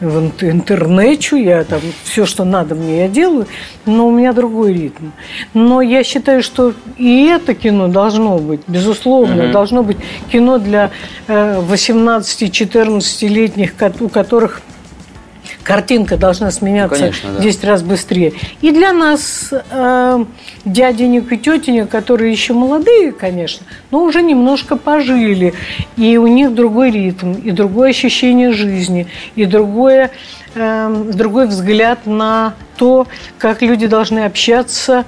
в 0.00 0.30
интернете, 0.50 1.42
я 1.42 1.64
там 1.64 1.80
все, 2.04 2.24
что 2.24 2.44
надо 2.44 2.74
мне, 2.74 3.02
я 3.02 3.08
делаю, 3.08 3.46
но 3.84 4.08
у 4.08 4.10
меня 4.10 4.32
другой 4.32 4.72
ритм. 4.72 5.10
Но 5.54 5.82
я 5.82 6.02
считаю, 6.02 6.42
что 6.42 6.72
и 6.96 7.26
это 7.26 7.54
кино 7.54 7.88
должно 7.88 8.38
быть, 8.38 8.62
безусловно, 8.66 9.44
угу. 9.44 9.52
должно 9.52 9.82
быть 9.82 9.98
кино 10.30 10.58
для 10.58 10.90
18-14-летних, 11.26 13.74
э, 13.78 13.92
у 14.00 14.08
которых 14.08 14.62
картинка 15.68 16.16
должна 16.16 16.50
сменяться 16.50 16.96
ну, 16.96 17.00
конечно, 17.02 17.32
да. 17.34 17.42
10 17.42 17.64
раз 17.64 17.82
быстрее. 17.82 18.32
И 18.62 18.70
для 18.70 18.94
нас, 18.94 19.52
э, 19.52 20.24
дяденек 20.64 21.30
и 21.30 21.36
тетенек, 21.36 21.90
которые 21.90 22.32
еще 22.32 22.54
молодые, 22.54 23.12
конечно, 23.12 23.66
но 23.90 24.02
уже 24.02 24.22
немножко 24.22 24.76
пожили, 24.76 25.52
и 25.98 26.16
у 26.16 26.26
них 26.26 26.54
другой 26.54 26.90
ритм, 26.90 27.34
и 27.34 27.50
другое 27.50 27.90
ощущение 27.90 28.52
жизни, 28.52 29.08
и 29.36 29.44
другое, 29.44 30.10
э, 30.54 31.04
другой 31.12 31.46
взгляд 31.46 32.06
на 32.06 32.54
то, 32.78 33.06
как 33.36 33.60
люди 33.60 33.86
должны 33.86 34.20
общаться. 34.20 35.04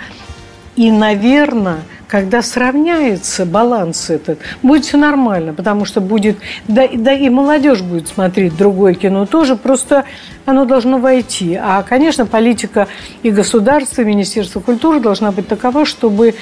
И, 0.76 0.90
наверное, 0.90 1.80
когда 2.10 2.42
сравняется 2.42 3.46
баланс 3.46 4.10
этот, 4.10 4.40
будет 4.62 4.84
все 4.84 4.96
нормально, 4.96 5.54
потому 5.54 5.84
что 5.84 6.00
будет, 6.00 6.38
да, 6.66 6.88
да 6.92 7.12
и 7.12 7.28
молодежь 7.28 7.82
будет 7.82 8.08
смотреть 8.08 8.56
другое 8.56 8.94
кино 8.94 9.26
тоже, 9.26 9.54
просто 9.54 10.04
оно 10.44 10.64
должно 10.64 10.98
войти. 10.98 11.54
А, 11.54 11.84
конечно, 11.84 12.26
политика 12.26 12.88
и 13.22 13.30
государства, 13.30 14.02
и 14.02 14.04
Министерство 14.04 14.58
культуры 14.58 14.98
должна 14.98 15.30
быть 15.30 15.46
такова, 15.46 15.84
чтобы 15.86 16.34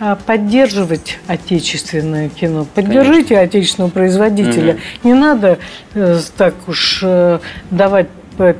а, 0.00 0.16
поддерживать 0.16 1.20
отечественное 1.28 2.28
кино. 2.28 2.66
Поддержите 2.74 3.36
конечно. 3.36 3.40
отечественного 3.42 3.90
производителя. 3.90 4.72
Угу. 4.72 4.80
Не 5.04 5.14
надо 5.14 5.58
э, 5.94 6.18
так 6.36 6.54
уж 6.66 7.00
э, 7.04 7.38
давать 7.70 8.08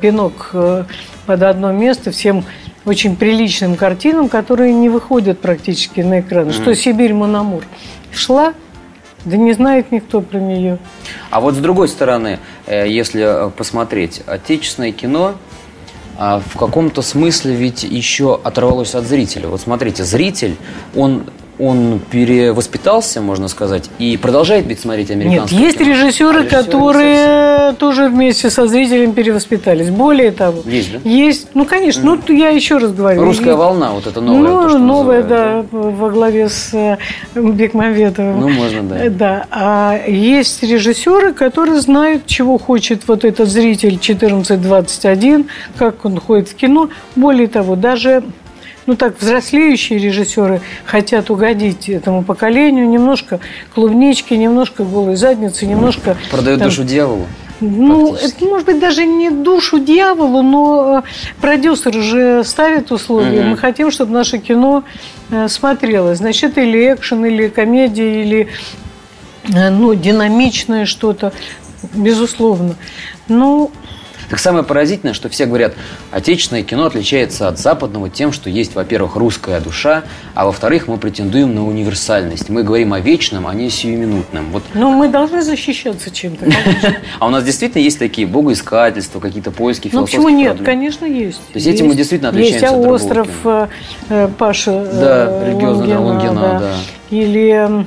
пинок 0.01 0.51
э, 0.53 0.85
под 1.27 1.43
одно 1.43 1.73
место 1.73 2.13
всем 2.13 2.45
очень 2.85 3.17
приличным 3.17 3.77
картинам, 3.77 4.29
которые 4.29 4.73
не 4.73 4.89
выходят 4.89 5.41
практически 5.41 6.01
на 6.01 6.21
экран. 6.21 6.49
Mm. 6.49 6.53
Что 6.53 6.75
Сибирь 6.75 7.15
Мономур 7.15 7.65
шла, 8.13 8.55
да 9.25 9.37
не 9.37 9.53
знает 9.53 9.93
никто 9.93 10.21
про 10.21 10.39
нее. 10.39 10.79
А 11.31 11.41
вот 11.41 11.55
с 11.55 11.59
другой 11.59 11.89
стороны, 11.89 12.41
э, 12.67 12.89
если 12.89 13.47
э, 13.47 13.51
посмотреть, 13.51 14.23
отечественное 14.27 14.93
кино 14.93 15.35
а, 16.19 16.41
в 16.41 16.59
каком-то 16.59 17.03
смысле 17.03 17.55
ведь 17.55 17.85
еще 17.85 18.39
оторвалось 18.43 18.95
от 18.95 19.05
зрителя. 19.05 19.49
Вот 19.49 19.61
смотрите, 19.61 20.05
зритель, 20.05 20.57
он 20.95 21.25
он 21.59 22.01
перевоспитался, 22.11 23.21
можно 23.21 23.49
сказать, 23.49 23.91
и 23.99 24.17
продолжает 24.17 24.67
ведь 24.67 24.81
смотреть 24.81 25.11
американское 25.11 25.59
Нет, 25.59 25.67
есть 25.69 25.79
кино. 25.79 25.91
режиссеры, 25.91 26.45
а 26.45 26.49
которые 26.49 27.75
тоже 27.75 28.09
вместе 28.09 28.51
со 28.51 28.67
зрителем 28.67 29.13
перевоспитались. 29.13 29.91
Более 29.91 30.31
того, 30.33 30.63
есть, 30.65 30.93
да? 30.93 31.09
есть 31.09 31.49
ну, 31.55 31.65
конечно, 31.65 32.01
mm. 32.01 32.23
ну, 32.29 32.35
я 32.35 32.49
еще 32.49 32.79
раз 32.79 32.93
говорю. 32.93 33.23
Русская 33.23 33.51
есть, 33.51 33.59
волна, 33.59 33.93
вот 33.93 34.07
это 34.07 34.21
новая. 34.21 34.41
Ну, 34.41 34.69
то, 34.69 34.79
новая, 34.79 35.23
да, 35.23 35.65
да, 35.71 35.79
во 35.79 36.11
главе 36.11 36.49
с 36.49 36.71
э, 36.73 36.97
Бекмаветовым. 37.35 38.41
Ну, 38.41 38.49
можно, 38.49 38.83
да. 38.83 39.11
Да, 39.11 39.47
а 39.51 40.01
есть 40.09 40.63
режиссеры, 40.63 41.33
которые 41.35 41.81
знают, 41.81 42.27
чего 42.27 42.59
хочет 42.59 43.07
вот 43.07 43.25
этот 43.25 43.49
зритель 43.49 43.99
14-21, 44.01 45.47
как 45.77 46.05
он 46.05 46.19
ходит 46.19 46.49
в 46.49 46.55
кино. 46.55 46.89
Более 47.15 47.49
того, 47.49 47.77
даже 47.77 48.23
ну 48.87 48.97
так, 48.97 49.21
взрослеющие 49.21 49.99
режиссеры 49.99 50.61
хотят 50.85 51.31
угодить 51.31 51.89
этому 51.89 52.23
поколению, 52.23 52.89
немножко 52.89 53.41
клубнички, 53.75 54.35
немножко 54.35 54.85
голой 54.85 55.17
задницы, 55.17 55.67
немножко... 55.67 56.17
Продают 56.31 56.61
там, 56.61 56.69
душу 56.69 56.85
дьяволу. 56.85 57.27
Ну, 57.61 58.15
это 58.15 58.45
может 58.45 58.67
быть 58.67 58.81
даже 58.81 59.07
не 59.07 59.31
душу 59.31 59.79
дьяволу, 59.79 60.43
но 60.43 60.99
э, 60.99 61.03
продюсер 61.41 61.95
же 61.95 62.43
ставит 62.45 62.91
условия. 62.91 63.41
Угу. 63.43 63.49
Мы 63.51 63.57
хотим, 63.57 63.93
чтобы 63.93 64.13
наше 64.13 64.39
кино 64.39 64.83
э, 65.31 65.47
смотрелось. 65.47 66.19
Значит, 66.19 66.59
или 66.59 66.93
экшен, 66.93 67.25
или 67.25 67.47
комедия, 67.49 68.23
или 68.23 68.49
э, 69.45 69.71
ну, 69.71 69.95
динамичное 69.95 70.87
что-то, 70.87 71.33
безусловно. 71.95 72.75
Ну, 73.29 73.71
так 74.33 74.39
самое 74.39 74.65
поразительное, 74.65 75.13
что 75.13 75.29
все 75.29 75.45
говорят, 75.45 75.75
отечественное 76.11 76.63
кино 76.63 76.87
отличается 76.87 77.49
от 77.49 77.59
западного 77.59 78.09
тем, 78.09 78.33
что 78.33 78.49
есть, 78.49 78.75
во-первых, 78.75 79.15
русская 79.17 79.61
душа, 79.61 80.05
а 80.35 80.47
во-вторых, 80.47 80.89
мы 80.89 80.97
претендуем 80.97 81.55
на 81.55 81.67
универсальность. 81.67 82.49
Мы 82.49 82.63
говорим 82.63 82.95
о 82.95 83.01
вечном, 83.01 83.47
а 83.47 83.53
не 83.53 83.69
сиюминутном. 83.69 84.51
Вот. 84.53 84.63
Но 84.73 84.91
мы 84.91 85.09
должны 85.09 85.43
защищаться 85.43 86.11
чем-то, 86.11 86.47
А 87.19 87.27
у 87.27 87.29
нас 87.29 87.45
действительно 87.45 87.83
есть 87.83 87.99
такие 87.99 88.27
богоискательства, 88.27 89.21
какие-то 89.21 89.51
поиски 89.51 89.91
Ну 89.93 90.07
почему 90.07 90.31
нет? 90.31 90.65
Конечно, 90.65 91.05
есть. 91.05 91.47
То 91.49 91.57
есть 91.57 91.67
этим 91.67 91.89
мы 91.89 91.95
действительно 91.95 92.31
отличаемся 92.31 92.69
от 92.69 92.73
другого 92.73 92.95
остров 92.95 93.29
э, 93.45 93.69
э, 94.09 94.29
Паша 94.39 94.71
Да, 94.71 95.99
Лунгина, 95.99 96.59
да. 96.59 96.75
Или 97.11 97.85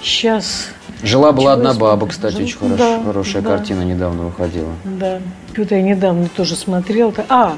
сейчас 0.00 0.68
Жила-была 1.02 1.54
одна 1.54 1.74
баба, 1.74 2.06
кстати, 2.06 2.42
очень 2.42 2.58
хорош, 2.58 2.78
да, 2.78 3.02
хорошая 3.04 3.42
да. 3.42 3.56
картина 3.56 3.82
недавно 3.82 4.24
выходила. 4.24 4.70
Да. 4.84 5.20
Вот 5.56 5.70
я 5.70 5.82
недавно 5.82 6.28
тоже 6.28 6.54
смотрела. 6.54 7.12
А, 7.28 7.56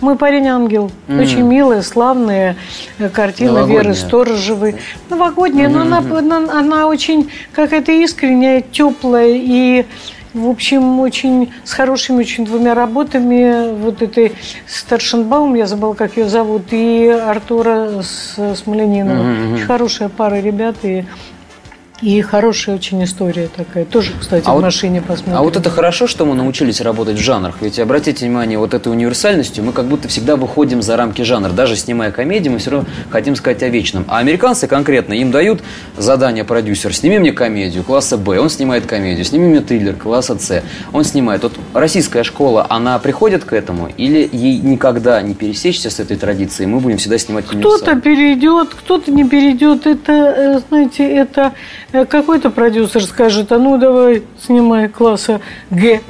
мой 0.00 0.16
парень 0.16 0.48
ангел. 0.48 0.90
Mm-hmm. 1.06 1.22
Очень 1.22 1.42
милая, 1.42 1.82
славная 1.82 2.56
э, 2.98 3.08
картина 3.08 3.52
Новогодняя. 3.52 3.82
Веры 3.82 3.94
Сторожевой. 3.94 4.76
Новогодняя, 5.08 5.68
mm-hmm. 5.68 5.84
но 5.84 6.18
она, 6.18 6.36
она, 6.38 6.58
она 6.58 6.86
очень 6.86 7.30
какая-то 7.52 7.92
искренняя, 7.92 8.62
теплая 8.62 9.32
и 9.32 9.86
в 10.34 10.48
общем, 10.48 11.00
очень 11.00 11.52
с 11.62 11.74
хорошими 11.74 12.20
очень 12.20 12.46
двумя 12.46 12.74
работами. 12.74 13.74
Вот 13.74 14.00
этой 14.00 14.32
Старшенбаум, 14.66 15.54
я 15.54 15.66
забыла, 15.66 15.92
как 15.92 16.16
ее 16.16 16.26
зовут, 16.26 16.62
и 16.70 17.06
Артура 17.06 18.02
Смоленинова. 18.02 19.22
Mm-hmm. 19.22 19.54
Очень 19.54 19.64
хорошая 19.66 20.08
пара 20.08 20.40
ребят. 20.40 20.76
И 20.84 21.04
и 22.02 22.20
хорошая 22.20 22.74
очень 22.74 23.02
история 23.04 23.48
такая. 23.54 23.84
Тоже, 23.84 24.10
кстати, 24.18 24.44
а 24.44 24.50
в 24.50 24.54
вот, 24.54 24.62
машине 24.62 25.00
посмотрим. 25.00 25.36
А 25.36 25.42
вот 25.42 25.56
это 25.56 25.70
хорошо, 25.70 26.08
что 26.08 26.26
мы 26.26 26.34
научились 26.34 26.80
работать 26.80 27.16
в 27.16 27.20
жанрах. 27.20 27.58
Ведь 27.60 27.78
обратите 27.78 28.26
внимание, 28.26 28.58
вот 28.58 28.74
этой 28.74 28.88
универсальностью 28.88 29.62
мы 29.62 29.72
как 29.72 29.86
будто 29.86 30.08
всегда 30.08 30.34
выходим 30.34 30.82
за 30.82 30.96
рамки 30.96 31.22
жанра. 31.22 31.50
Даже 31.50 31.76
снимая 31.76 32.10
комедию, 32.10 32.52
мы 32.52 32.58
все 32.58 32.72
равно 32.72 32.88
хотим 33.10 33.36
сказать 33.36 33.62
о 33.62 33.68
вечном. 33.68 34.04
А 34.08 34.18
американцы 34.18 34.66
конкретно, 34.66 35.14
им 35.14 35.30
дают 35.30 35.62
задание 35.96 36.42
продюсер. 36.42 36.92
Сними 36.92 37.20
мне 37.20 37.30
комедию 37.30 37.84
класса 37.84 38.18
Б, 38.18 38.40
он 38.40 38.50
снимает 38.50 38.86
комедию. 38.86 39.24
Сними 39.24 39.46
мне 39.46 39.60
триллер 39.60 39.94
класса 39.94 40.36
С, 40.36 40.64
он 40.92 41.04
снимает. 41.04 41.44
Вот 41.44 41.52
российская 41.72 42.24
школа, 42.24 42.66
она 42.68 42.98
приходит 42.98 43.44
к 43.44 43.52
этому? 43.52 43.88
Или 43.96 44.28
ей 44.32 44.58
никогда 44.58 45.22
не 45.22 45.34
пересечься 45.34 45.88
с 45.88 46.00
этой 46.00 46.16
традицией? 46.16 46.66
Мы 46.66 46.80
будем 46.80 46.98
всегда 46.98 47.16
снимать 47.18 47.46
Кто-то 47.46 47.94
перейдет, 48.00 48.70
кто-то 48.74 49.12
не 49.12 49.22
перейдет. 49.22 49.86
Это, 49.86 50.12
э, 50.12 50.60
знаете, 50.68 51.08
это 51.08 51.52
какой-то 51.92 52.50
продюсер 52.50 53.02
скажет, 53.02 53.52
а 53.52 53.58
ну 53.58 53.78
давай 53.78 54.22
снимай 54.40 54.88
класса 54.88 55.40
Г. 55.70 56.00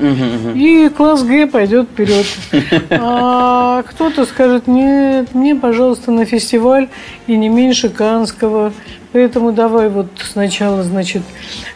И 0.54 0.90
класс 0.96 1.22
Г 1.22 1.46
пойдет 1.46 1.88
вперед. 1.88 2.26
А 2.90 3.82
кто-то 3.82 4.24
скажет, 4.26 4.66
нет, 4.66 5.34
мне, 5.34 5.54
пожалуйста, 5.54 6.12
на 6.12 6.24
фестиваль 6.24 6.88
и 7.26 7.36
не 7.36 7.48
меньше 7.48 7.88
Канского. 7.88 8.72
Поэтому 9.12 9.52
давай 9.52 9.90
вот 9.90 10.06
сначала, 10.24 10.82
значит, 10.82 11.22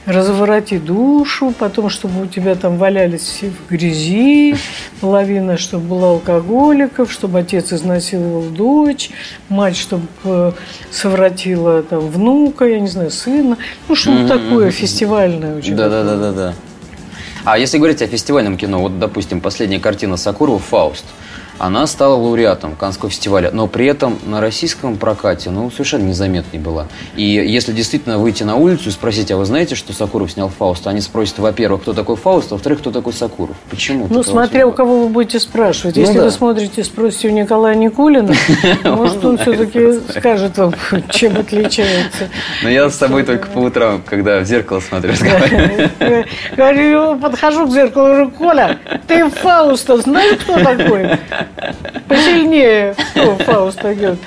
развороти 0.07 0.79
душу, 0.79 1.53
потом, 1.59 1.91
чтобы 1.91 2.23
у 2.23 2.27
тебя 2.27 2.55
там 2.55 2.79
валялись 2.79 3.21
все 3.21 3.51
в 3.51 3.71
грязи, 3.71 4.57
половина, 5.01 5.59
чтобы 5.59 5.87
была 5.87 6.11
алкоголиков, 6.11 7.13
чтобы 7.13 7.41
отец 7.41 7.73
изнасиловал 7.73 8.43
дочь, 8.43 9.11
мать, 9.51 9.77
чтобы 9.77 10.07
э, 10.25 10.53
совратила 10.91 11.83
там 11.83 12.09
внука, 12.09 12.65
я 12.65 12.81
не 12.81 12.89
знаю, 12.89 13.11
сына. 13.11 13.59
Ну, 13.89 13.95
что-то 13.95 14.19
mm-hmm. 14.19 14.29
такое 14.29 14.71
фестивальное 14.71 15.57
очень. 15.57 15.77
Да-да-да-да-да. 15.77 16.55
А 17.45 17.59
если 17.59 17.79
говорить 17.79 18.03
о 18.03 18.07
фестивальном 18.07 18.57
кино, 18.57 18.81
вот, 18.81 18.99
допустим, 18.99 19.41
последняя 19.41 19.79
картина 19.79 20.17
Сакурова 20.17 20.59
«Фауст», 20.59 21.05
она 21.59 21.87
стала 21.87 22.15
лауреатом 22.15 22.77
Канского 22.77 23.11
фестиваля, 23.11 23.51
но 23.53 23.67
при 23.67 23.87
этом 23.87 24.19
на 24.27 24.41
российском 24.41 24.97
прокате, 24.97 25.51
ну, 25.51 25.71
совершенно 25.71 26.05
незаметной 26.05 26.59
была. 26.59 26.87
И 27.17 27.23
если 27.23 27.73
действительно 27.73 28.19
выйти 28.19 28.43
на 28.43 28.57
улицу 28.57 28.89
и 28.89 28.93
спросить, 28.93 29.31
а 29.31 29.37
вы 29.37 29.45
знаете, 29.45 29.75
что 29.75 29.93
Сакуров 29.93 30.31
снял 30.33 30.49
Фауст, 30.49 30.87
они 30.87 31.01
спросят, 31.01 31.39
во-первых, 31.39 31.83
кто 31.83 31.93
такой 31.93 32.17
Фауст, 32.17 32.53
а 32.53 32.55
во-вторых, 32.57 32.81
кто 32.81 32.91
такой 32.91 33.13
Сакуров. 33.13 33.57
Почему? 33.71 34.07
Ну, 34.11 34.23
смотря 34.23 34.67
у 34.67 34.73
кого 34.73 35.05
вы 35.05 35.09
будете 35.09 35.41
спрашивать. 35.41 35.97
Ну, 35.97 36.03
если 36.03 36.19
да. 36.19 36.25
вы 36.25 36.31
смотрите, 36.31 36.85
спросите 36.85 37.29
у 37.29 37.33
Николая 37.33 37.75
Никулина, 37.75 38.35
может, 38.85 39.25
он 39.25 39.39
все-таки 39.39 40.01
скажет 40.19 40.59
вам, 40.59 40.75
чем 41.11 41.37
отличается. 41.39 42.29
Но 42.63 42.69
я 42.69 42.91
с 42.91 42.97
собой 42.97 43.23
только 43.25 43.49
по 43.49 43.59
утрам, 43.59 44.03
когда 44.05 44.41
в 44.41 44.45
зеркало 44.45 44.81
смотрю, 44.81 45.15
Говорю, 46.57 47.19
подхожу 47.19 47.67
к 47.67 47.71
зеркалу, 47.71 48.07
говорю, 48.07 48.31
Коля, 48.31 48.79
ты 49.07 49.29
Фауста 49.29 49.99
знаешь, 49.99 50.39
кто 50.41 50.59
такой? 50.63 51.19
Посильнее, 52.09 52.95
Фауста 53.45 53.95
Гёте. 53.95 54.19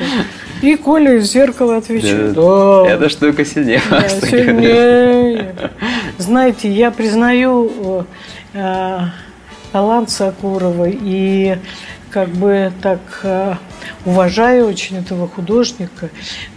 И 0.61 0.75
Коля 0.75 1.15
из 1.15 1.31
зеркала 1.31 1.77
отвечает. 1.77 2.33
Да, 2.33 2.83
да. 2.83 2.91
Эта 2.91 3.09
штука 3.09 3.45
сильнее. 3.45 3.81
Да, 3.89 4.09
сильнее. 4.09 5.55
Знаете, 6.17 6.69
я 6.69 6.91
признаю 6.91 8.05
э, 8.53 8.99
талант 9.71 10.09
Сакурова 10.09 10.87
и 10.89 11.57
как 12.11 12.29
бы 12.29 12.73
так 12.81 12.99
э, 13.23 13.55
уважаю 14.05 14.67
очень 14.67 14.97
этого 14.97 15.27
художника, 15.27 16.09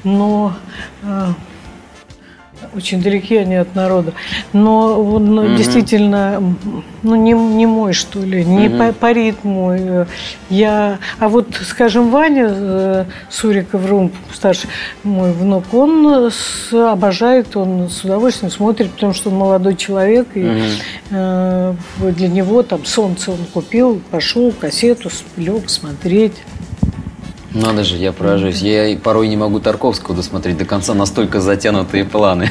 но 0.02 0.56
э, 1.02 1.28
очень 2.74 3.02
далеки 3.02 3.36
они 3.36 3.56
от 3.56 3.74
народа. 3.74 4.12
Но 4.52 5.02
он 5.02 5.38
угу. 5.38 5.56
действительно, 5.56 6.42
ну, 7.02 7.16
не, 7.16 7.32
не 7.32 7.66
мой, 7.66 7.92
что 7.92 8.20
ли, 8.20 8.44
не 8.44 8.68
угу. 8.68 8.78
по, 8.78 8.92
по 8.92 9.12
ритму. 9.12 9.72
Э, 9.72 10.06
я, 10.50 10.98
а 11.18 11.28
вот, 11.28 11.48
скажем, 11.62 12.10
Ваня 12.10 12.48
э, 12.48 13.04
Суриков, 13.30 13.88
Рум, 13.88 14.12
старший 14.32 14.70
мой 15.02 15.32
внук, 15.32 15.64
он 15.72 16.30
с, 16.30 16.72
обожает, 16.72 17.56
он 17.56 17.88
с 17.88 18.04
удовольствием 18.04 18.50
смотрит, 18.50 18.90
потому 18.92 19.12
что 19.14 19.30
он 19.30 19.36
молодой 19.36 19.76
человек, 19.76 20.28
и 20.34 20.44
угу. 20.44 20.60
э, 21.10 21.74
для 22.00 22.28
него 22.28 22.62
там 22.62 22.84
солнце 22.84 23.32
он 23.32 23.38
купил, 23.52 24.00
пошел, 24.10 24.52
кассету, 24.52 25.10
лег 25.36 25.68
смотреть. 25.68 26.34
Надо 27.54 27.84
же, 27.84 27.96
я 27.96 28.12
поражаюсь. 28.12 28.60
Я 28.60 28.96
порой 28.96 29.28
не 29.28 29.36
могу 29.36 29.60
Тарковского 29.60 30.16
досмотреть 30.16 30.58
до 30.58 30.64
конца, 30.64 30.94
настолько 30.94 31.40
затянутые 31.40 32.04
планы. 32.04 32.50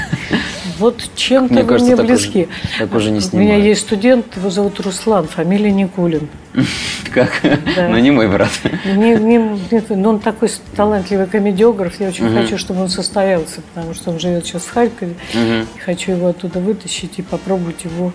Вот 0.78 1.00
чем-то 1.16 1.54
мне, 1.54 1.64
кажется, 1.64 1.96
мне 1.96 2.04
близки. 2.04 2.46
Так 2.46 2.52
уже, 2.64 2.80
так 2.80 2.96
уже 2.96 3.12
не 3.12 3.20
У 3.32 3.38
меня 3.38 3.56
есть 3.56 3.82
студент, 3.82 4.26
его 4.36 4.50
зовут 4.50 4.80
Руслан, 4.80 5.28
фамилия 5.28 5.72
Никулин. 5.72 6.28
Как? 7.14 7.30
Да. 7.76 7.88
Но 7.88 8.00
не 8.00 8.10
мой 8.10 8.28
брат. 8.28 8.50
Не, 8.86 9.16
не, 9.16 9.60
нет, 9.72 9.90
но 9.90 10.10
он 10.10 10.20
такой 10.20 10.50
талантливый 10.76 11.28
комедиограф. 11.28 12.00
Я 12.00 12.08
очень 12.08 12.26
угу. 12.26 12.36
хочу, 12.36 12.58
чтобы 12.58 12.82
он 12.82 12.90
состоялся, 12.90 13.62
потому 13.74 13.94
что 13.94 14.10
он 14.10 14.20
живет 14.20 14.48
сейчас 14.48 14.64
в 14.64 14.74
Харькове. 14.74 15.14
Угу. 15.34 15.68
хочу 15.86 16.14
его 16.14 16.30
оттуда 16.30 16.60
вытащить 16.60 17.20
и 17.20 17.22
попробовать 17.22 17.84
его 17.84 18.12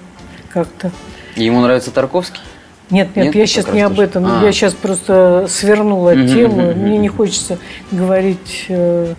как-то. 0.53 0.91
Ему 1.37 1.61
нравится 1.61 1.93
Тарковский? 1.93 2.41
Нет, 2.89 3.17
нет, 3.17 3.27
нет 3.27 3.35
я 3.35 3.47
сейчас 3.47 3.73
не 3.73 3.83
об 3.83 3.99
этом. 3.99 4.27
А. 4.27 4.45
Я 4.45 4.53
сейчас 4.53 4.73
просто 4.75 5.47
свернула 5.49 6.13
угу, 6.13 6.29
тему. 6.29 6.71
Угу, 6.71 6.79
мне 6.79 6.99
не 6.99 7.09
хочется 7.09 7.59
говорить 7.91 8.67
э, 8.69 9.15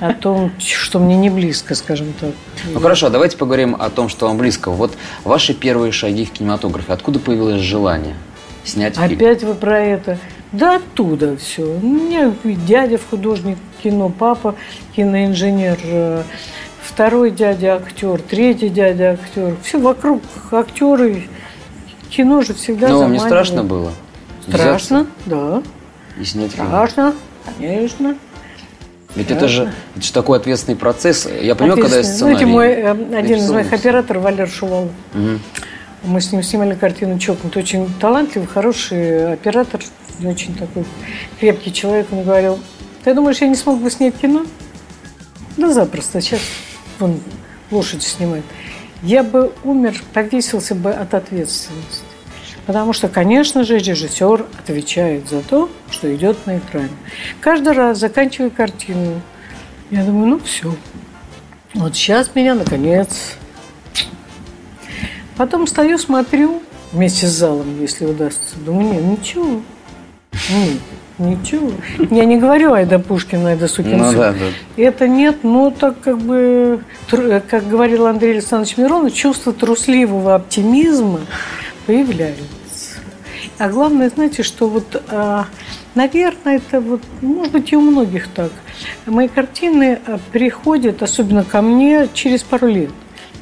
о 0.00 0.14
том, 0.14 0.50
что 0.58 0.98
мне 0.98 1.16
не 1.16 1.28
близко, 1.28 1.74
скажем 1.74 2.14
так. 2.18 2.30
Ну 2.72 2.80
хорошо, 2.80 3.10
давайте 3.10 3.36
поговорим 3.36 3.76
о 3.78 3.90
том, 3.90 4.08
что 4.08 4.28
вам 4.28 4.38
близко. 4.38 4.70
Вот 4.70 4.92
ваши 5.24 5.52
первые 5.52 5.92
шаги 5.92 6.24
в 6.24 6.30
кинематографе. 6.30 6.92
Откуда 6.92 7.18
появилось 7.18 7.60
желание 7.60 8.14
снять 8.64 8.96
фильм? 8.96 9.14
Опять 9.14 9.42
вы 9.42 9.54
про 9.54 9.78
это. 9.78 10.18
Да 10.52 10.76
оттуда 10.76 11.36
все. 11.36 11.64
У 11.64 11.86
меня 11.86 12.32
дядя 12.44 12.96
в 12.96 13.08
художник 13.08 13.58
кино, 13.82 14.08
папа 14.10 14.54
киноинженер, 14.96 15.78
э, 15.82 16.22
второй 16.82 17.30
дядя 17.30 17.76
актер, 17.76 18.20
третий 18.20 18.68
дядя 18.68 19.12
актер. 19.12 19.56
Все 19.62 19.78
вокруг 19.78 20.22
актеры 20.50 21.24
кино 22.12 22.42
же 22.42 22.54
всегда 22.54 22.88
Но 22.88 23.00
вам 23.00 23.12
не 23.12 23.18
страшно 23.18 23.64
было? 23.64 23.92
Страшно, 24.46 25.06
да. 25.26 25.62
И 26.18 26.24
снять 26.24 26.52
Страшно, 26.52 27.14
конечно. 27.58 28.16
Ведь 29.14 29.30
это 29.30 29.46
же, 29.46 29.72
это 29.94 30.04
же 30.04 30.12
такой 30.12 30.38
ответственный 30.38 30.76
процесс. 30.76 31.28
Я 31.40 31.54
понимаю, 31.54 31.80
когда 31.80 31.98
я 31.98 32.04
сценарий 32.04 32.36
Знаете, 32.36 32.46
мой, 32.46 32.68
э, 32.68 33.18
один 33.18 33.38
из 33.38 33.50
моих 33.50 33.72
операторов, 33.72 34.22
Валер 34.22 34.48
Шувал, 34.48 34.84
угу. 34.84 35.38
мы 36.04 36.20
с 36.20 36.32
ним 36.32 36.42
снимали 36.42 36.74
картину 36.74 37.18
«Чокнут». 37.18 37.56
Очень 37.56 37.92
талантливый, 38.00 38.48
хороший 38.48 39.34
оператор, 39.34 39.82
очень 40.24 40.54
такой 40.54 40.84
крепкий 41.40 41.72
человек. 41.72 42.06
Он 42.10 42.24
говорил, 42.24 42.58
ты 43.04 43.14
думаешь, 43.14 43.38
я 43.38 43.48
не 43.48 43.54
смог 43.54 43.80
бы 43.80 43.90
снять 43.90 44.14
кино? 44.16 44.46
Да 45.58 45.70
запросто, 45.70 46.22
сейчас 46.22 46.40
он 46.98 47.20
лошадь 47.70 48.02
снимает. 48.02 48.44
Я 49.02 49.22
бы 49.22 49.52
умер, 49.64 50.02
повесился 50.12 50.74
бы 50.74 50.90
от 50.90 51.14
ответственности. 51.14 52.04
Потому 52.66 52.92
что, 52.92 53.08
конечно 53.08 53.64
же, 53.64 53.78
режиссер 53.78 54.46
отвечает 54.58 55.28
за 55.28 55.42
то, 55.42 55.68
что 55.90 56.14
идет 56.14 56.46
на 56.46 56.58
экране. 56.58 56.90
Каждый 57.40 57.72
раз, 57.72 57.98
заканчивая 57.98 58.50
картину, 58.50 59.20
я 59.90 60.04
думаю, 60.04 60.26
ну 60.26 60.38
все. 60.38 60.74
Вот 61.74 61.96
сейчас 61.96 62.34
меня, 62.34 62.54
наконец. 62.54 63.36
Потом 65.36 65.66
стою, 65.66 65.98
смотрю 65.98 66.62
вместе 66.92 67.26
с 67.26 67.30
залом, 67.30 67.80
если 67.80 68.04
удастся. 68.06 68.56
Думаю, 68.58 68.92
нет, 68.92 69.18
ничего. 69.18 69.62
Нет, 70.50 70.80
ничего. 71.22 71.70
Я 72.10 72.24
не 72.24 72.36
говорю 72.38 72.72
Айда 72.72 72.98
Пушкина, 72.98 73.50
Айда 73.50 73.68
Сукин 73.68 73.98
Ну 73.98 74.12
да, 74.12 74.32
да. 74.32 74.46
Это 74.76 75.08
нет, 75.08 75.38
но 75.42 75.70
так 75.70 76.00
как 76.00 76.18
бы, 76.18 76.80
тру- 77.08 77.40
как 77.48 77.68
говорил 77.68 78.06
Андрей 78.06 78.32
Александрович 78.32 78.76
Миронов, 78.76 79.14
чувство 79.14 79.52
трусливого 79.52 80.34
оптимизма 80.34 81.20
появляется. 81.86 82.42
А 83.58 83.68
главное, 83.68 84.08
знаете, 84.10 84.42
что 84.42 84.68
вот, 84.68 85.02
а, 85.08 85.46
наверное, 85.94 86.56
это 86.56 86.80
вот, 86.80 87.02
может 87.20 87.52
быть, 87.52 87.72
и 87.72 87.76
у 87.76 87.80
многих 87.80 88.28
так. 88.28 88.50
Мои 89.06 89.28
картины 89.28 89.98
а, 90.06 90.18
приходят, 90.32 91.02
особенно 91.02 91.44
ко 91.44 91.62
мне, 91.62 92.08
через 92.14 92.42
пару 92.42 92.66
лет. 92.68 92.90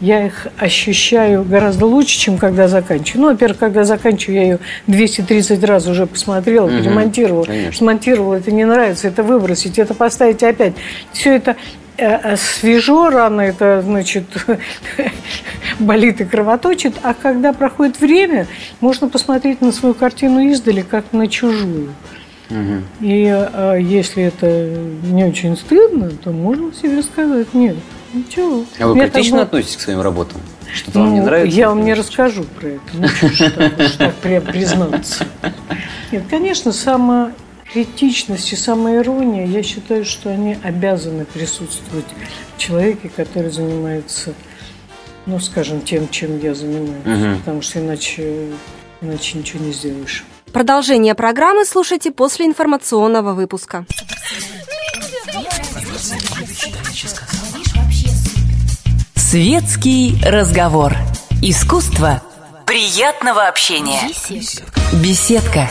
Я 0.00 0.26
их 0.26 0.46
ощущаю 0.58 1.44
гораздо 1.44 1.84
лучше, 1.84 2.18
чем 2.18 2.38
когда 2.38 2.68
заканчиваю. 2.68 3.22
Ну, 3.22 3.30
во-первых, 3.32 3.58
когда 3.58 3.84
заканчиваю, 3.84 4.36
я 4.36 4.42
ее 4.44 4.58
230 4.86 5.62
раз 5.64 5.86
уже 5.86 6.06
посмотрела, 6.06 6.68
Мгм, 6.68 6.82
перемонтировала, 6.82 7.44
конечно. 7.44 7.72
смонтировала, 7.72 8.34
это 8.36 8.50
не 8.50 8.64
нравится, 8.64 9.08
это 9.08 9.22
выбросить, 9.22 9.78
это 9.78 9.92
поставить 9.92 10.42
опять. 10.42 10.72
Все 11.12 11.34
это 11.36 11.56
э, 11.98 12.06
э, 12.06 12.36
свежо, 12.36 13.10
рано 13.10 13.42
это, 13.42 13.82
значит, 13.82 14.24
болит 15.78 16.20
и 16.22 16.24
кровоточит, 16.24 16.94
а 17.02 17.12
когда 17.14 17.52
проходит 17.52 18.00
время, 18.00 18.46
можно 18.80 19.08
посмотреть 19.08 19.60
на 19.60 19.70
свою 19.70 19.94
картину 19.94 20.40
издали, 20.40 20.80
как 20.80 21.12
на 21.12 21.28
чужую. 21.28 21.90
И 23.00 23.26
э, 23.26 23.78
если 23.80 24.24
это 24.24 24.68
не 25.04 25.24
очень 25.24 25.56
стыдно, 25.56 26.10
то 26.10 26.30
можно 26.30 26.72
себе 26.74 27.02
сказать, 27.02 27.54
нет, 27.54 27.76
ничего. 28.12 28.64
А 28.78 28.86
вы 28.88 29.00
критично 29.00 29.38
бы- 29.38 29.42
относитесь 29.42 29.76
к 29.76 29.80
своим 29.80 30.00
работам? 30.00 30.40
Что-то 30.72 31.00
вам 31.00 31.14
не 31.14 31.20
ну, 31.20 31.26
нравится? 31.26 31.56
Я 31.56 31.68
вам 31.68 31.84
не 31.84 31.94
расскажу 31.94 32.44
про 32.44 32.68
это. 32.68 32.80
Ну, 32.94 33.08
что 33.08 33.50
так, 33.98 34.14
прям 34.16 34.42
признаться. 34.42 35.26
Нет, 36.12 36.24
конечно, 36.30 36.72
самокритичность 36.72 38.52
и 38.52 38.56
самоирония, 38.56 39.46
я 39.46 39.62
считаю, 39.62 40.04
что 40.04 40.30
они 40.30 40.56
обязаны 40.62 41.24
присутствовать 41.24 42.06
в 42.56 42.58
человеке, 42.58 43.10
который 43.14 43.50
занимается, 43.50 44.34
ну, 45.26 45.40
скажем, 45.40 45.80
тем, 45.82 46.08
чем 46.08 46.38
я 46.40 46.54
занимаюсь. 46.54 47.04
Мгм. 47.04 47.38
Потому 47.38 47.62
что 47.62 47.80
иначе, 47.80 48.50
иначе 49.00 49.38
ничего 49.38 49.64
не 49.64 49.72
сделаешь. 49.72 50.24
Продолжение 50.52 51.14
программы 51.14 51.64
слушайте 51.64 52.10
после 52.10 52.46
информационного 52.46 53.34
выпуска. 53.34 53.86
Светский 59.14 60.16
разговор. 60.24 60.94
Искусство 61.40 62.20
приятного 62.66 63.46
общения. 63.46 64.00
Беседка. 65.02 65.68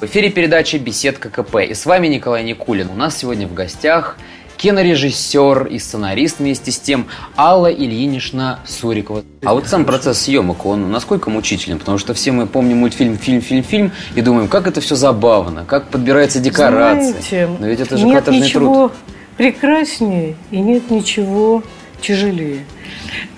В 0.00 0.04
эфире 0.06 0.30
передача 0.30 0.78
«Беседка 0.78 1.30
КП». 1.30 1.56
И 1.68 1.74
с 1.74 1.86
вами 1.86 2.08
Николай 2.08 2.42
Никулин. 2.42 2.88
У 2.90 2.94
нас 2.94 3.16
сегодня 3.16 3.46
в 3.46 3.54
гостях 3.54 4.16
кинорежиссер 4.62 5.66
и 5.66 5.78
сценарист 5.80 6.38
вместе 6.38 6.70
с 6.70 6.78
тем 6.78 7.06
Алла 7.36 7.66
Ильинична 7.66 8.60
Сурикова. 8.64 9.24
А 9.42 9.54
вот 9.54 9.66
сам 9.66 9.84
процесс 9.84 10.20
съемок, 10.20 10.64
он 10.64 10.88
насколько 10.92 11.30
мучителен? 11.30 11.80
Потому 11.80 11.98
что 11.98 12.14
все 12.14 12.30
мы 12.30 12.46
помним 12.46 12.78
мультфильм 12.78 13.18
«Фильм, 13.18 13.40
фильм, 13.42 13.64
фильм» 13.64 13.90
и 14.14 14.20
думаем, 14.20 14.46
как 14.46 14.68
это 14.68 14.80
все 14.80 14.94
забавно, 14.94 15.64
как 15.66 15.88
подбираются 15.88 16.38
декорации. 16.38 17.10
Знаете, 17.10 17.50
Но 17.58 17.66
ведь 17.66 17.80
это 17.80 17.96
же 17.96 18.06
нет 18.06 18.28
ничего 18.28 18.88
труд. 18.88 18.92
прекраснее 19.36 20.36
и 20.52 20.60
нет 20.60 20.92
ничего 20.92 21.64
тяжелее. 22.02 22.64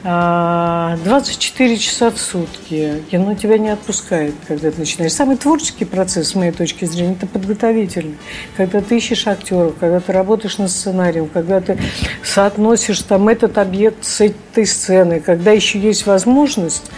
А, 0.02 0.98
24 1.04 1.76
часа 1.78 2.10
в 2.10 2.18
сутки. 2.18 3.02
Кино 3.10 3.34
тебя 3.34 3.58
не 3.58 3.70
отпускает, 3.70 4.34
когда 4.46 4.70
ты 4.70 4.80
начинаешь. 4.80 5.12
Самый 5.12 5.36
творческий 5.36 5.84
процесс, 5.84 6.28
с 6.28 6.34
моей 6.34 6.52
точки 6.52 6.84
зрения, 6.84 7.12
это 7.12 7.26
подготовительный. 7.26 8.16
Когда 8.56 8.80
ты 8.80 8.96
ищешь 8.96 9.26
актеров, 9.26 9.74
когда 9.78 10.00
ты 10.00 10.12
работаешь 10.12 10.58
над 10.58 10.70
сценарием, 10.70 11.28
когда 11.28 11.60
ты 11.60 11.78
соотносишь 12.22 13.00
там 13.02 13.28
этот 13.28 13.58
объект 13.58 14.04
с 14.04 14.20
этой 14.20 14.66
сценой, 14.66 15.20
когда 15.20 15.52
еще 15.52 15.78
есть 15.78 16.06
возможность 16.06 16.90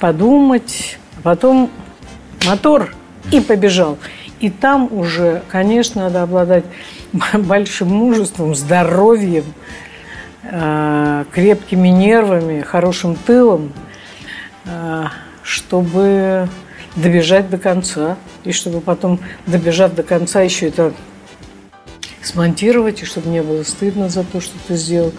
подумать, 0.00 0.98
а 1.18 1.22
потом 1.22 1.70
мотор 2.44 2.94
и 3.30 3.40
побежал. 3.40 3.98
И 4.40 4.50
там 4.50 4.92
уже, 4.92 5.42
конечно, 5.48 6.02
надо 6.02 6.22
обладать 6.22 6.64
большим 7.32 7.88
мужеством, 7.88 8.54
здоровьем, 8.54 9.44
крепкими 11.32 11.88
нервами, 11.88 12.60
хорошим 12.60 13.16
тылом, 13.16 13.72
э, 14.66 15.04
чтобы 15.42 16.48
добежать 16.96 17.50
до 17.50 17.58
конца. 17.58 18.16
И 18.44 18.52
чтобы 18.52 18.80
потом, 18.80 19.20
добежав 19.46 19.94
до 19.94 20.02
конца, 20.02 20.42
еще 20.42 20.68
это 20.68 20.92
смонтировать, 22.22 23.02
и 23.02 23.04
чтобы 23.04 23.28
не 23.30 23.42
было 23.42 23.62
стыдно 23.62 24.08
за 24.08 24.24
то, 24.24 24.40
что 24.40 24.56
ты 24.66 24.76
сделал. 24.76 25.12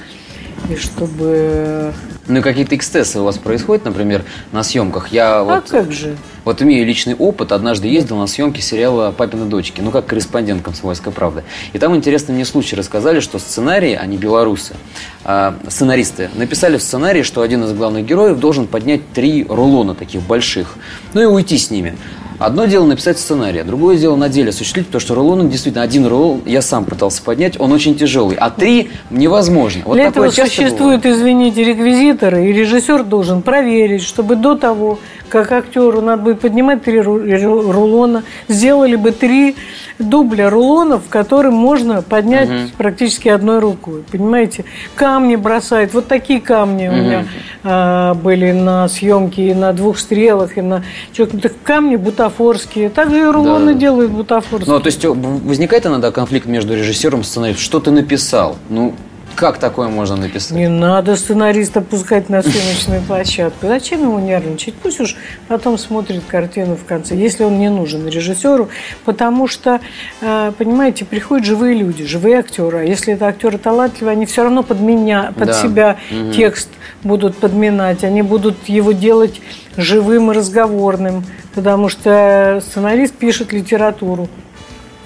И 0.69 0.75
чтобы... 0.75 1.93
Ну 2.27 2.39
и 2.39 2.41
какие-то 2.41 2.75
эксцессы 2.75 3.19
у 3.19 3.23
вас 3.23 3.37
происходят, 3.37 3.85
например, 3.85 4.23
на 4.51 4.63
съемках. 4.63 5.09
Я 5.09 5.39
А 5.39 5.43
вот, 5.43 5.69
как 5.69 5.91
же? 5.91 6.17
Вот 6.45 6.61
имею 6.61 6.85
личный 6.85 7.15
опыт. 7.15 7.51
Однажды 7.51 7.87
ездил 7.87 8.17
на 8.17 8.27
съемки 8.27 8.61
сериала 8.61 9.11
«Папины 9.11 9.45
дочки», 9.45 9.81
ну 9.81 9.91
как 9.91 10.05
корреспондент 10.05 10.63
«Комсомольской 10.63 11.11
правды». 11.11 11.43
И 11.73 11.79
там 11.79 11.95
интересный 11.95 12.33
мне 12.35 12.45
случай 12.45 12.75
рассказали, 12.75 13.19
что 13.19 13.39
сценарии, 13.39 13.93
они 13.93 14.17
белорусы, 14.17 14.75
а, 15.23 15.55
сценаристы, 15.67 16.29
написали 16.35 16.77
в 16.77 16.83
сценарии, 16.83 17.23
что 17.23 17.41
один 17.41 17.63
из 17.63 17.73
главных 17.73 18.05
героев 18.05 18.39
должен 18.39 18.67
поднять 18.67 19.01
три 19.13 19.43
рулона 19.49 19.95
таких 19.95 20.21
больших, 20.21 20.75
ну 21.13 21.21
и 21.21 21.25
уйти 21.25 21.57
с 21.57 21.71
ними. 21.71 21.97
Одно 22.37 22.65
дело 22.65 22.85
написать 22.85 23.17
сценарий, 23.17 23.59
а 23.59 23.63
другое 23.63 23.97
дело 23.97 24.17
на 24.17 24.27
деле 24.27 24.49
осуществить, 24.49 24.87
потому 24.87 24.99
что 24.99 25.15
рулон, 25.15 25.49
действительно, 25.49 25.83
один 25.83 26.05
рулон 26.05 26.41
я 26.45 26.61
сам 26.61 26.83
пытался 26.83 27.23
поднять, 27.23 27.57
он 27.59 27.71
очень 27.71 27.95
тяжелый, 27.95 28.35
а 28.35 28.49
три 28.49 28.89
невозможно. 29.09 29.83
Вот 29.85 29.95
Для 29.95 30.07
этого 30.07 30.29
существуют, 30.29 31.03
бывает? 31.03 31.05
извините, 31.05 31.63
реквизиторы, 31.63 32.49
и 32.49 32.51
режиссер 32.51 33.03
должен 33.03 33.41
проверить, 33.41 34.03
чтобы 34.03 34.35
до 34.35 34.55
того, 34.55 34.99
как 35.29 35.51
актеру 35.51 36.01
надо 36.01 36.21
будет 36.23 36.39
поднимать 36.39 36.83
три 36.83 36.99
ру- 36.99 37.23
ру- 37.25 37.71
рулона, 37.71 38.23
сделали 38.47 38.95
бы 38.95 39.11
три 39.11 39.55
дубля 39.99 40.49
рулонов, 40.49 41.03
которые 41.09 41.51
можно 41.51 42.01
поднять 42.01 42.49
практически 42.77 43.29
одной 43.29 43.59
рукой. 43.59 44.03
Понимаете? 44.11 44.65
Камни 44.95 45.35
бросают. 45.35 45.93
Вот 45.93 46.07
такие 46.07 46.41
камни 46.41 46.87
у 46.87 46.91
меня 46.91 47.25
а, 47.63 48.13
были 48.13 48.51
на 48.51 48.87
съемке 48.87 49.49
и 49.49 49.53
на 49.53 49.73
двух 49.73 49.97
стрелах, 49.99 50.57
и 50.57 50.61
на 50.61 50.83
чокнутых. 51.13 51.53
Камни 51.63 51.95
бутафорские. 51.95 52.89
Также 52.89 53.19
и 53.21 53.23
рулоны 53.23 53.73
Да. 53.73 53.79
делают 53.79 54.11
бутафорские. 54.11 54.73
Ну, 54.73 54.79
то 54.79 54.87
есть 54.87 55.03
э, 55.05 55.09
возникает 55.09 55.85
иногда 55.85 56.11
конфликт 56.11 56.45
между 56.45 56.75
режиссером 56.75 57.21
и 57.21 57.23
сценаристом. 57.23 57.63
Что 57.63 57.79
ты 57.79 57.91
написал? 57.91 58.57
Ну, 58.69 58.93
как 59.35 59.57
такое 59.57 59.87
можно 59.89 60.15
написать? 60.15 60.51
Не 60.51 60.67
надо 60.67 61.15
сценариста 61.15 61.81
пускать 61.81 62.29
на 62.29 62.41
съемочную 62.41 63.01
площадку. 63.01 63.67
Зачем 63.67 64.01
ему 64.01 64.19
нервничать? 64.19 64.73
Пусть 64.75 64.99
уж 64.99 65.15
потом 65.47 65.77
смотрит 65.77 66.23
картину 66.27 66.75
в 66.75 66.85
конце, 66.85 67.15
если 67.15 67.43
он 67.43 67.59
не 67.59 67.69
нужен 67.69 68.07
режиссеру, 68.07 68.69
потому 69.03 69.47
что, 69.47 69.79
э, 70.21 70.51
понимаете, 70.57 71.05
приходят 71.05 71.45
живые 71.45 71.75
люди, 71.75 72.05
живые 72.05 72.39
актеры. 72.39 72.79
А 72.79 72.83
если 72.83 73.13
это 73.13 73.27
актеры 73.27 73.57
талантливые, 73.57 74.13
они 74.13 74.25
все 74.25 74.43
равно 74.43 74.63
под 74.63 74.79
меня, 74.79 75.33
под 75.37 75.47
Да. 75.49 75.53
себя 75.53 75.97
Мгм. 76.11 76.31
текст 76.31 76.69
будут 77.03 77.35
подминать, 77.37 78.03
они 78.03 78.21
будут 78.21 78.67
его 78.67 78.91
делать 78.91 79.41
живым 79.77 80.31
и 80.31 80.35
разговорным, 80.35 81.23
потому 81.53 81.89
что 81.89 82.61
сценарист 82.65 83.13
пишет 83.15 83.51
литературу. 83.53 84.27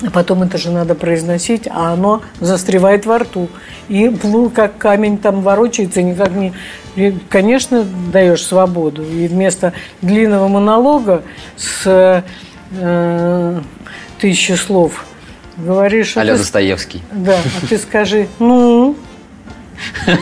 А 0.01 0.09
потом 0.12 0.43
это 0.43 0.57
же 0.57 0.71
надо 0.71 0.95
произносить, 0.95 1.67
а 1.69 1.91
оно 1.91 2.21
застревает 2.39 3.05
во 3.05 3.19
рту. 3.19 3.49
И 3.89 4.07
плу, 4.09 4.49
как 4.49 4.77
камень 4.77 5.17
там 5.17 5.41
ворочается, 5.41 6.01
никак 6.01 6.31
не... 6.31 6.53
и, 6.95 7.13
конечно, 7.29 7.83
даешь 7.83 8.43
свободу. 8.43 9.03
И 9.03 9.27
вместо 9.27 9.73
длинного 10.01 10.47
монолога 10.47 11.23
с 11.57 12.23
э, 12.71 13.62
тысячи 14.19 14.53
слов 14.53 15.05
говоришь... 15.57 16.15
а 16.15 16.21
Аля 16.21 16.33
ты- 16.33 16.39
Достоевский. 16.39 17.03
Да, 17.12 17.38
а 17.62 17.67
ты 17.67 17.77
скажи 17.77 18.27
«ну». 18.39 18.95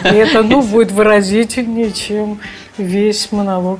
И 0.05 0.15
это 0.15 0.41
«ну» 0.41 0.63
будет 0.63 0.91
выразительнее, 0.91 1.91
чем 1.91 2.39
весь 2.79 3.31
монолог. 3.31 3.79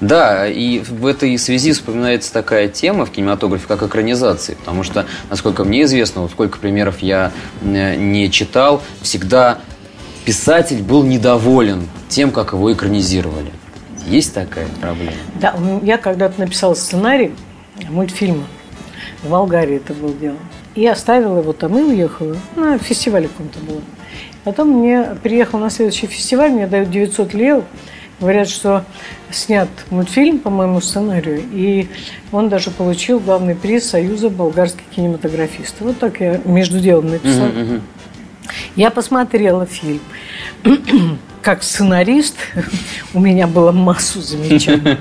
Да, 0.00 0.46
и 0.46 0.80
в 0.80 1.06
этой 1.06 1.36
связи 1.38 1.72
вспоминается 1.72 2.32
такая 2.32 2.68
тема 2.68 3.06
в 3.06 3.10
кинематографе, 3.10 3.66
как 3.66 3.82
экранизации. 3.82 4.54
Потому 4.54 4.82
что, 4.82 5.06
насколько 5.28 5.64
мне 5.64 5.84
известно, 5.84 6.22
вот 6.22 6.30
сколько 6.30 6.58
примеров 6.58 7.00
я 7.00 7.32
э, 7.62 7.96
не 7.96 8.30
читал, 8.30 8.82
всегда 9.02 9.58
писатель 10.24 10.82
был 10.82 11.02
недоволен 11.02 11.88
тем, 12.08 12.30
как 12.30 12.52
его 12.52 12.72
экранизировали. 12.72 13.50
Есть 14.06 14.34
такая 14.34 14.66
проблема? 14.80 15.12
Да, 15.40 15.54
я 15.82 15.98
когда-то 15.98 16.40
написала 16.40 16.74
сценарий 16.74 17.32
мультфильма. 17.88 18.44
В 19.22 19.30
Болгарии 19.30 19.76
это 19.76 19.92
был 19.92 20.14
дело. 20.14 20.36
И 20.74 20.86
оставила 20.86 21.38
его 21.38 21.52
там 21.52 21.78
и 21.78 21.82
уехала. 21.82 22.36
На 22.56 22.78
фестивале 22.78 23.28
каком-то 23.28 23.58
было. 23.60 23.80
Потом 24.44 24.68
мне 24.68 25.16
приехал 25.22 25.58
на 25.58 25.68
следующий 25.68 26.06
фестиваль, 26.06 26.50
мне 26.50 26.66
дают 26.66 26.90
900 26.90 27.34
лев. 27.34 27.64
Говорят, 28.20 28.48
что 28.48 28.84
снят 29.30 29.68
мультфильм 29.88 30.38
по 30.38 30.50
моему 30.50 30.80
сценарию, 30.80 31.42
и 31.52 31.88
он 32.32 32.48
даже 32.48 32.70
получил 32.70 33.18
главный 33.18 33.54
приз 33.54 33.88
Союза 33.88 34.28
болгарских 34.28 34.84
кинематографистов. 34.94 35.80
Вот 35.80 35.98
так 35.98 36.20
я 36.20 36.40
между 36.44 36.80
делом 36.80 37.08
написала. 37.08 37.48
Uh-huh, 37.48 37.80
Я 38.76 38.90
посмотрела 38.90 39.64
фильм. 39.64 40.00
как 41.42 41.62
сценарист 41.62 42.36
у 43.14 43.20
меня 43.20 43.46
было 43.46 43.72
массу 43.72 44.20
замечаний, 44.20 44.98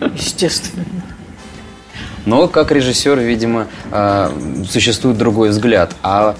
естественно. 0.16 0.84
Но 2.26 2.46
как 2.46 2.72
режиссер, 2.72 3.18
видимо, 3.20 3.68
а, 3.90 4.30
существует 4.68 5.16
другой 5.16 5.48
взгляд. 5.48 5.94
А 6.02 6.36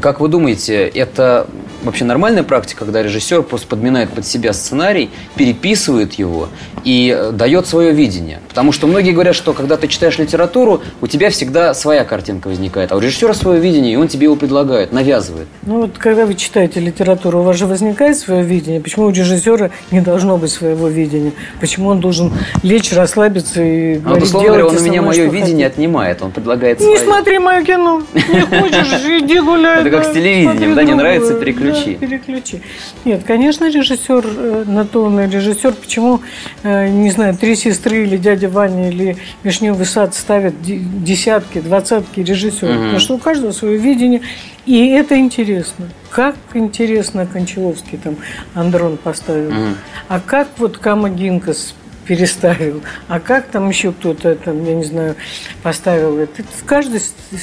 как 0.00 0.20
вы 0.20 0.28
думаете, 0.28 0.86
это 0.86 1.48
вообще 1.84 2.04
нормальная 2.04 2.42
практика, 2.42 2.84
когда 2.84 3.02
режиссер 3.02 3.42
просто 3.42 3.66
подминает 3.66 4.10
под 4.10 4.26
себя 4.26 4.52
сценарий, 4.52 5.10
переписывает 5.36 6.14
его 6.14 6.48
и 6.84 7.30
дает 7.32 7.66
свое 7.66 7.92
видение? 7.92 8.40
Потому 8.48 8.72
что 8.72 8.86
многие 8.86 9.12
говорят, 9.12 9.34
что 9.34 9.52
когда 9.52 9.76
ты 9.76 9.88
читаешь 9.88 10.18
литературу, 10.18 10.82
у 11.00 11.06
тебя 11.06 11.30
всегда 11.30 11.74
своя 11.74 12.04
картинка 12.04 12.48
возникает, 12.48 12.92
а 12.92 12.96
у 12.96 13.00
режиссера 13.00 13.34
свое 13.34 13.60
видение, 13.60 13.92
и 13.92 13.96
он 13.96 14.08
тебе 14.08 14.24
его 14.24 14.36
предлагает, 14.36 14.92
навязывает. 14.92 15.48
Ну 15.62 15.82
вот 15.82 15.98
когда 15.98 16.26
вы 16.26 16.34
читаете 16.34 16.80
литературу, 16.80 17.40
у 17.40 17.42
вас 17.42 17.56
же 17.56 17.66
возникает 17.66 18.16
свое 18.18 18.42
видение. 18.42 18.80
Почему 18.80 19.06
у 19.06 19.10
режиссера 19.10 19.70
не 19.90 20.00
должно 20.00 20.36
быть 20.36 20.50
своего 20.50 20.88
видения? 20.88 21.32
Почему 21.60 21.88
он 21.88 22.00
должен 22.00 22.32
лечь, 22.62 22.92
расслабиться 22.92 23.62
и 23.62 23.96
ну, 23.96 24.02
говорить, 24.02 24.24
условно 24.24 24.48
говоря, 24.48 24.66
он 24.66 24.76
у 24.76 24.80
меня 24.80 25.02
мое 25.02 25.24
видение 25.24 25.66
хотите. 25.66 25.66
отнимает, 25.66 26.22
он 26.22 26.30
предлагает 26.30 26.80
Не 26.80 26.96
свое. 26.96 26.98
смотри 27.00 27.38
мое 27.38 27.64
кино, 27.64 28.02
не 28.14 28.40
хочешь, 28.60 29.22
иди 29.22 29.40
гуляй. 29.40 29.80
Это 29.80 29.90
как 29.90 30.04
с 30.04 30.12
телевидением, 30.12 30.74
да, 30.74 30.84
не 30.84 30.94
нравится, 30.94 31.34
переключи 31.34 31.73
переключи. 31.74 31.94
Переключи. 31.96 32.62
Нет, 33.04 33.24
конечно, 33.24 33.68
режиссер, 33.70 34.66
на 34.66 34.84
то 34.84 35.04
он 35.04 35.20
режиссер. 35.20 35.74
Почему, 35.74 36.20
э, 36.62 36.88
не 36.88 37.10
знаю, 37.10 37.34
три 37.36 37.56
сестры 37.56 38.04
или 38.04 38.16
дядя 38.16 38.48
Ваня 38.48 38.88
или 38.90 39.16
Вишневый 39.42 39.86
сад 39.86 40.14
ставят 40.14 40.54
десятки, 40.62 41.60
двадцатки 41.60 42.20
режиссеров? 42.20 42.76
Угу. 42.76 42.82
Потому 42.82 42.98
что 42.98 43.14
у 43.14 43.18
каждого 43.18 43.52
свое 43.52 43.78
видение. 43.78 44.20
И 44.66 44.86
это 44.88 45.18
интересно. 45.18 45.90
Как 46.10 46.36
интересно 46.54 47.26
Кончаловский 47.26 47.98
там 47.98 48.16
Андрон 48.54 48.96
поставил. 48.96 49.48
Угу. 49.50 49.76
А 50.08 50.20
как 50.20 50.48
вот 50.58 50.78
Кама 50.78 51.10
Гинкас 51.10 51.74
переставил, 52.06 52.82
а 53.08 53.20
как 53.20 53.46
там 53.46 53.68
еще 53.68 53.92
кто-то, 53.92 54.34
там, 54.34 54.64
я 54.64 54.74
не 54.74 54.84
знаю, 54.84 55.16
поставил 55.62 56.18
это. 56.18 56.42
Каждый 56.66 57.00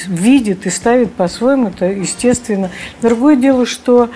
видит 0.08 0.66
и 0.66 0.70
ставит 0.70 1.12
по-своему, 1.12 1.68
это 1.68 1.86
естественно. 1.86 2.70
Другое 3.00 3.36
дело, 3.36 3.66
что 3.66 4.10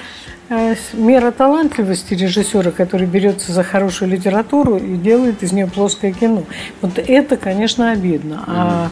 э, 0.49 0.75
мера 0.93 1.31
талантливости 1.31 2.15
режиссера, 2.15 2.71
который 2.71 3.07
берется 3.07 3.53
за 3.53 3.63
хорошую 3.63 4.11
литературу 4.11 4.77
и 4.77 4.97
делает 4.97 5.43
из 5.43 5.53
нее 5.53 5.67
плоское 5.67 6.13
кино. 6.13 6.45
Вот 6.81 6.99
это, 6.99 7.37
конечно, 7.37 7.93
обидно. 7.93 8.45
А 8.47 8.91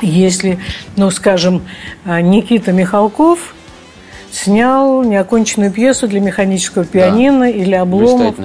если, 0.00 0.58
ну, 0.96 1.10
скажем, 1.10 1.62
э, 2.04 2.20
Никита 2.20 2.72
Михалков– 2.72 3.54
снял 4.30 5.02
неоконченную 5.02 5.70
пьесу 5.70 6.08
для 6.08 6.20
механического 6.20 6.84
пианино 6.84 7.40
да. 7.40 7.48
или 7.48 7.74
обломов. 7.74 8.36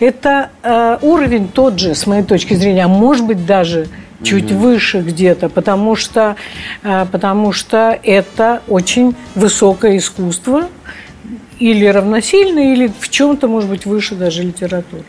Это 0.00 0.50
э, 0.62 0.98
уровень 1.02 1.48
тот 1.48 1.78
же, 1.78 1.94
с 1.94 2.06
моей 2.06 2.22
точки 2.22 2.54
зрения, 2.54 2.84
а 2.84 2.88
может 2.88 3.26
быть 3.26 3.44
даже 3.46 3.88
чуть 4.22 4.52
угу. 4.52 4.60
выше 4.60 5.00
где-то, 5.00 5.48
потому 5.48 5.96
что, 5.96 6.36
э, 6.82 7.06
потому 7.10 7.52
что 7.52 7.98
это 8.02 8.62
очень 8.68 9.14
высокое 9.34 9.96
искусство, 9.98 10.68
или 11.62 11.86
равносильно, 11.86 12.72
или 12.72 12.90
в 12.98 13.08
чем-то, 13.08 13.46
может 13.46 13.70
быть, 13.70 13.86
выше 13.86 14.16
даже 14.16 14.42
литературы. 14.42 15.04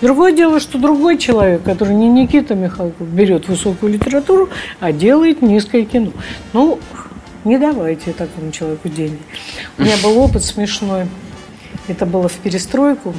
Другое 0.00 0.32
дело, 0.32 0.58
что 0.58 0.78
другой 0.78 1.18
человек, 1.18 1.62
который 1.62 1.94
не 1.94 2.08
Никита 2.08 2.54
Михалков, 2.54 3.06
берет 3.06 3.46
высокую 3.46 3.92
литературу, 3.92 4.48
а 4.80 4.92
делает 4.92 5.42
низкое 5.42 5.84
кино. 5.84 6.12
Ну, 6.54 6.78
не 7.48 7.58
давайте 7.58 8.12
такому 8.12 8.52
человеку 8.52 8.88
деньги. 8.88 9.18
У 9.78 9.82
меня 9.82 9.96
был 10.02 10.18
опыт 10.18 10.44
смешной. 10.44 11.06
Это 11.88 12.04
было 12.06 12.28
в 12.28 12.34
перестройку. 12.34 13.14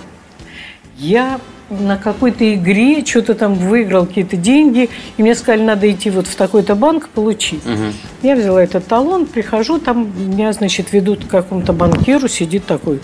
Я 0.98 1.40
на 1.70 1.98
какой-то 1.98 2.54
игре 2.54 3.06
что-то 3.06 3.36
там 3.36 3.54
выиграл 3.54 4.06
какие-то 4.06 4.38
деньги, 4.38 4.90
и 5.18 5.22
мне 5.22 5.36
сказали, 5.36 5.64
надо 5.64 5.90
идти 5.90 6.10
вот 6.10 6.28
в 6.28 6.36
такой-то 6.36 6.76
банк 6.76 7.10
получить. 7.10 7.66
Угу. 7.66 7.94
Я 8.24 8.36
взяла 8.36 8.64
этот 8.64 8.88
талон, 8.88 9.26
прихожу, 9.26 9.80
там 9.80 10.12
меня, 10.18 10.52
значит, 10.54 10.92
ведут 10.94 11.26
к 11.26 11.28
какому-то 11.28 11.74
банкиру, 11.74 12.28
сидит 12.28 12.66
такой. 12.66 13.00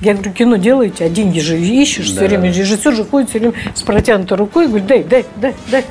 Я 0.00 0.14
говорю, 0.14 0.32
кино 0.32 0.56
делаете, 0.56 1.04
а 1.04 1.08
деньги 1.08 1.38
же 1.38 1.60
ищешь 1.60 2.10
да. 2.10 2.16
все 2.16 2.28
время. 2.28 2.52
Режиссер 2.52 2.94
же 2.94 3.04
ходит 3.04 3.30
все 3.30 3.38
время 3.38 3.54
с 3.74 3.82
протянутой 3.82 4.36
рукой 4.36 4.66
говорит, 4.66 4.86
дай, 4.86 5.04
дай, 5.04 5.24
дай, 5.36 5.54
дай. 5.70 5.84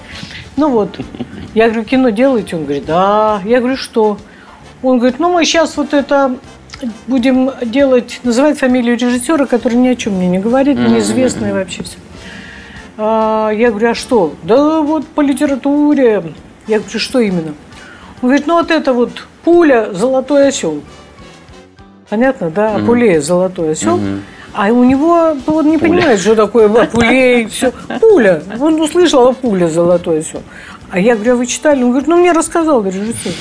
Ну 0.58 0.70
вот, 0.70 1.00
я 1.54 1.68
говорю, 1.68 1.84
кино 1.84 2.10
делаете? 2.10 2.56
Он 2.56 2.64
говорит, 2.64 2.86
да. 2.86 3.42
Я 3.46 3.60
говорю, 3.60 3.78
что? 3.78 4.18
Он 4.82 4.98
говорит, 4.98 5.20
ну 5.20 5.32
мы 5.32 5.46
сейчас 5.46 5.78
вот 5.78 5.94
это 5.94 6.36
будем 7.08 7.52
делать, 7.64 8.20
называть 8.24 8.58
фамилию 8.58 8.98
режиссера, 8.98 9.46
который 9.46 9.76
ни 9.76 9.88
о 9.88 9.96
чем 9.96 10.14
мне 10.14 10.28
не 10.28 10.40
говорит, 10.40 10.78
неизвестная 10.78 11.54
вообще 11.54 11.84
все. 11.84 11.98
А, 12.98 13.52
я 13.52 13.70
говорю, 13.70 13.92
а 13.92 13.96
что? 13.96 14.34
Да 14.44 14.82
вот 14.82 15.08
по 15.08 15.22
литературе. 15.22 16.24
Я 16.68 16.80
говорю, 16.80 17.00
что 17.00 17.20
именно? 17.20 17.54
Он 18.22 18.30
говорит, 18.30 18.48
ну 18.48 18.56
вот 18.56 18.72
это 18.72 18.94
вот 18.94 19.28
пуля, 19.44 19.90
золотой 19.94 20.48
осел. 20.48 20.82
Понятно, 22.10 22.50
да? 22.50 22.76
Апулея, 22.76 23.22
золотой 23.22 23.72
осел. 23.72 24.00
А 24.54 24.68
у 24.68 24.84
него, 24.84 25.36
он 25.48 25.70
не 25.70 25.78
пуля. 25.78 25.90
понимает, 25.90 26.20
что 26.20 26.36
такое 26.36 26.68
пулей, 26.68 27.46
все. 27.46 27.72
Пуля. 28.00 28.44
Он 28.60 28.82
услышал, 28.82 29.34
пуля 29.34 29.68
золотой 29.68 30.20
осел. 30.20 30.44
А 30.92 31.00
я 31.00 31.16
говорю, 31.16 31.34
а 31.34 31.36
вы 31.38 31.46
читали? 31.46 31.84
Он 31.84 31.90
говорит, 31.92 32.08
ну, 32.08 32.18
мне 32.18 32.34
рассказал 32.34 32.86
режиссер. 32.86 33.34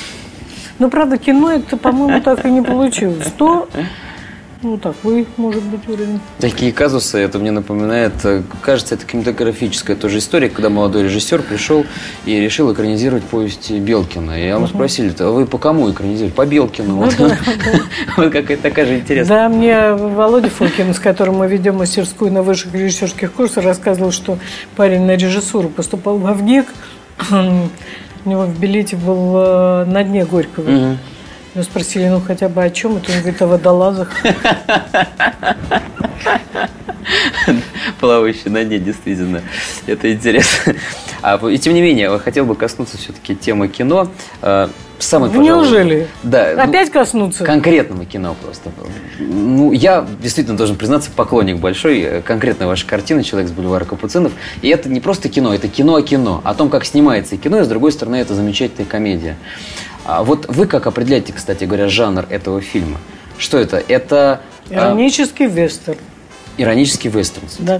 Но, 0.79 0.89
правда, 0.89 1.17
кино 1.17 1.51
это, 1.51 1.77
по-моему, 1.77 2.21
так 2.21 2.45
и 2.45 2.49
не 2.49 2.61
получилось. 2.61 3.27
То, 3.37 3.67
ну, 4.63 4.77
так, 4.77 4.95
вы, 5.01 5.25
может 5.37 5.63
быть, 5.63 5.87
уровень. 5.89 6.19
Такие 6.39 6.71
казусы, 6.71 7.17
это 7.17 7.39
мне 7.39 7.49
напоминает, 7.49 8.13
э, 8.23 8.43
кажется, 8.61 8.93
это 8.93 9.05
кинематографическая 9.07 9.95
тоже 9.95 10.19
история, 10.19 10.49
когда 10.49 10.69
молодой 10.69 11.03
режиссер 11.03 11.41
пришел 11.41 11.83
и 12.25 12.39
решил 12.39 12.71
экранизировать 12.71 13.23
повесть 13.23 13.71
Белкина. 13.71 14.39
И 14.39 14.47
его 14.47 14.59
угу. 14.59 14.67
спросили, 14.67 15.13
а 15.17 15.31
вы 15.31 15.47
по 15.47 15.57
кому 15.57 15.91
экранизировать? 15.91 16.35
По 16.35 16.45
Белкину. 16.45 16.89
Ну, 16.89 16.95
вот 16.97 17.15
да, 17.17 17.37
вот 18.17 18.31
какая-то 18.31 18.61
такая 18.61 18.85
же 18.85 18.99
интересная. 18.99 19.49
Да, 19.49 19.49
мне 19.49 19.93
Володя 19.93 20.49
Фокин, 20.49 20.93
с 20.93 20.99
которым 20.99 21.37
мы 21.37 21.47
ведем 21.47 21.77
мастерскую 21.77 22.31
на 22.31 22.43
высших 22.43 22.73
режиссерских 22.73 23.33
курсах, 23.33 23.63
рассказывал, 23.63 24.11
что 24.11 24.37
парень 24.75 25.01
на 25.01 25.15
режиссуру 25.15 25.69
поступал 25.69 26.17
в 26.17 26.33
ВГИК, 26.33 26.67
у 27.29 28.29
него 28.29 28.45
в 28.45 28.59
билете 28.59 28.95
был 28.95 29.35
э, 29.37 29.85
на 29.85 30.03
дне 30.03 30.25
Горького. 30.25 30.69
Угу. 30.69 30.97
Его 31.53 31.63
спросили, 31.63 32.07
ну 32.07 32.21
хотя 32.21 32.49
бы 32.49 32.63
о 32.63 32.69
чем 32.69 32.97
это? 32.97 33.11
Он 33.11 33.19
говорит, 33.19 33.41
о 33.41 33.47
водолазах. 33.47 34.09
Плавающий 37.99 38.49
на 38.49 38.63
дне, 38.63 38.79
действительно. 38.79 39.41
Это 39.85 40.11
интересно. 40.11 40.75
А, 41.21 41.37
и 41.47 41.57
тем 41.57 41.73
не 41.73 41.81
менее, 41.81 42.17
хотел 42.19 42.45
бы 42.45 42.55
коснуться 42.55 42.97
все-таки 42.97 43.35
темы 43.35 43.67
кино. 43.67 44.07
Э, 44.41 44.69
самый, 44.99 45.29
пожалуй, 45.29 45.47
Неужели? 45.47 46.07
Да. 46.23 46.51
Опять 46.63 46.87
ну, 46.87 46.93
коснуться? 46.93 47.43
Конкретного 47.43 48.05
кино 48.05 48.35
просто. 48.41 48.71
Ну, 49.19 49.71
я 49.71 50.05
действительно 50.19 50.57
должен 50.57 50.77
признаться, 50.77 51.11
поклонник 51.15 51.57
большой 51.57 51.99
э, 51.99 52.21
конкретной 52.21 52.67
вашей 52.67 52.87
картины 52.87 53.23
«Человек 53.23 53.49
с 53.49 53.53
бульвара 53.53 53.85
Капуцинов». 53.85 54.31
И 54.61 54.69
это 54.69 54.89
не 54.89 54.99
просто 54.99 55.29
кино, 55.29 55.53
это 55.53 55.67
кино 55.67 55.95
о 55.95 56.01
кино. 56.01 56.41
О 56.43 56.53
том, 56.55 56.69
как 56.69 56.85
снимается 56.85 57.37
кино, 57.37 57.59
и 57.59 57.63
с 57.63 57.67
другой 57.67 57.91
стороны, 57.91 58.15
это 58.15 58.33
замечательная 58.33 58.87
комедия. 58.87 59.37
А 60.05 60.23
вот 60.23 60.47
вы 60.47 60.65
как 60.65 60.87
определяете, 60.87 61.33
кстати 61.33 61.65
говоря, 61.65 61.87
жанр 61.87 62.25
этого 62.29 62.61
фильма? 62.61 62.97
Что 63.37 63.57
это? 63.57 63.77
Это... 63.87 64.41
А, 64.69 64.73
Иронический 64.73 65.45
а... 65.45 65.49
вестерн. 65.49 65.97
Иронический 66.57 67.09
вестерн. 67.09 67.47
Да. 67.59 67.79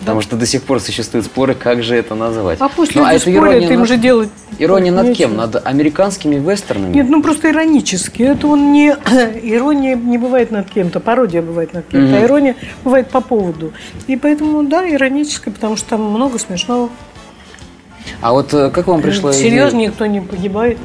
Потому 0.00 0.22
что 0.22 0.36
до 0.36 0.46
сих 0.46 0.62
пор 0.62 0.80
существуют 0.80 1.26
споры, 1.26 1.54
как 1.54 1.82
же 1.82 1.94
это 1.94 2.14
называть. 2.14 2.58
А 2.60 2.70
пусть 2.70 2.94
ну, 2.94 3.02
люди 3.02 3.10
а 3.10 3.16
это 3.16 3.30
спорят, 3.30 3.70
им 3.70 3.80
над... 3.80 3.88
же 3.88 3.96
делать... 3.98 4.30
Ирония 4.58 4.92
над 4.92 5.14
кем? 5.14 5.36
Над 5.36 5.66
американскими 5.66 6.36
вестернами? 6.36 6.94
Нет, 6.94 7.10
ну 7.10 7.22
просто 7.22 7.50
иронически. 7.50 8.22
Это 8.22 8.46
он 8.46 8.72
не... 8.72 8.88
Ирония 9.42 9.96
не 9.96 10.16
бывает 10.16 10.50
над 10.50 10.70
кем-то, 10.70 11.00
пародия 11.00 11.42
бывает 11.42 11.74
над 11.74 11.86
кем-то, 11.86 12.14
mm-hmm. 12.14 12.22
а 12.22 12.24
ирония 12.24 12.56
бывает 12.82 13.08
по 13.08 13.20
поводу. 13.20 13.74
И 14.06 14.16
поэтому, 14.16 14.62
да, 14.62 14.88
ироническая, 14.88 15.52
потому 15.52 15.76
что 15.76 15.90
там 15.90 16.02
много 16.02 16.38
смешного. 16.38 16.88
А 18.22 18.32
вот 18.32 18.54
э, 18.54 18.70
как 18.70 18.86
вам 18.86 19.02
пришла 19.02 19.32
идея... 19.32 19.42
Серьезно, 19.42 19.76
никто 19.78 20.06
не 20.06 20.22
погибает. 20.22 20.78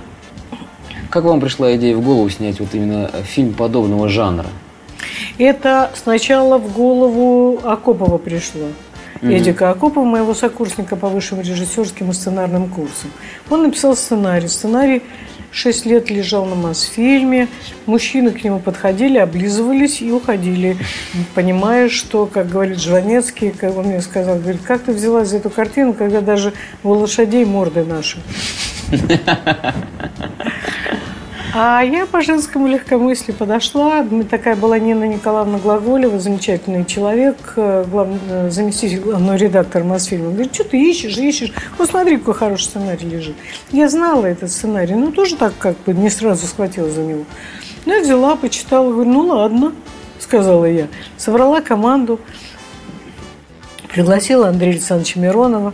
Как 1.10 1.24
вам 1.24 1.40
пришла 1.40 1.74
идея 1.78 1.96
в 1.96 2.02
голову 2.02 2.30
снять 2.30 2.60
вот 2.60 2.70
именно 2.74 3.10
фильм 3.24 3.54
подобного 3.54 4.10
жанра? 4.10 4.48
Это 5.38 5.92
сначала 5.96 6.58
в 6.58 6.72
голову 6.72 7.60
Акопова 7.64 8.18
пришло. 8.18 8.68
Mm-hmm. 9.22 9.38
Эдика 9.38 9.70
Акопова, 9.70 10.06
моего 10.06 10.34
сокурсника 10.34 10.96
по 10.96 11.10
высшим 11.10 11.42
режиссерским 11.42 12.12
и 12.12 12.14
сценарным 12.14 12.70
курсам. 12.70 13.12
Он 13.50 13.64
написал 13.64 13.96
сценарий. 13.96 14.48
Сценарий 14.48 15.04
шесть 15.52 15.86
лет 15.86 16.10
лежал 16.10 16.46
на 16.46 16.56
Мосфильме. 16.56 17.48
Мужчины 17.86 18.32
к 18.32 18.44
нему 18.44 18.60
подходили, 18.60 19.18
облизывались 19.18 20.02
и 20.02 20.12
уходили, 20.12 20.78
понимая, 21.34 21.90
что, 21.90 22.26
как 22.26 22.50
говорит 22.50 22.80
Жванецкий, 22.80 23.52
как 23.52 23.78
он 23.78 23.88
мне 23.88 24.02
сказал, 24.02 24.38
говорит, 24.38 24.62
как 24.64 24.84
ты 24.84 24.92
взялась 24.92 25.30
за 25.30 25.38
эту 25.38 25.50
картину, 25.50 25.94
когда 25.94 26.22
даже 26.22 26.54
у 26.84 26.92
лошадей 26.92 27.46
морды 27.46 27.84
наши. 27.84 28.20
А 31.58 31.82
я 31.84 32.06
по 32.06 32.22
женскому 32.22 32.68
легкомыслию 32.68 33.34
подошла. 33.34 34.06
Такая 34.30 34.58
была 34.58 34.78
Нина 34.78 35.06
Николаевна 35.06 35.58
Глаголева, 35.58 36.20
замечательный 36.20 36.84
человек, 36.84 37.38
э, 37.56 37.86
главный, 37.90 38.20
э, 38.30 38.50
заместитель 38.50 39.00
главного 39.00 39.38
редактора 39.38 39.86
Мосфильма. 39.86 40.32
Говорит, 40.32 40.54
что 40.54 40.66
ты 40.66 40.78
ищешь, 40.78 41.18
ищешь? 41.18 41.54
Вот 41.78 41.90
смотри, 41.90 42.18
какой 42.18 42.34
хороший 42.34 42.64
сценарий 42.64 43.08
лежит. 43.08 43.38
Я 43.72 43.88
знала 43.88 44.26
этот 44.26 44.52
сценарий, 44.52 44.96
но 44.96 45.12
тоже 45.12 45.38
так 45.38 45.54
как 45.58 45.78
бы 45.86 45.94
не 45.94 46.10
сразу 46.10 46.46
схватила 46.46 46.90
за 46.90 47.04
него. 47.04 47.24
Ну, 47.86 47.94
я 47.94 48.02
взяла, 48.02 48.36
почитала, 48.36 48.92
говорю, 48.92 49.10
ну 49.10 49.22
ладно, 49.22 49.72
сказала 50.20 50.66
я. 50.66 50.90
Собрала 51.16 51.62
команду, 51.62 52.20
пригласила 53.94 54.50
Андрея 54.50 54.74
Александровича 54.74 55.22
Миронова. 55.22 55.74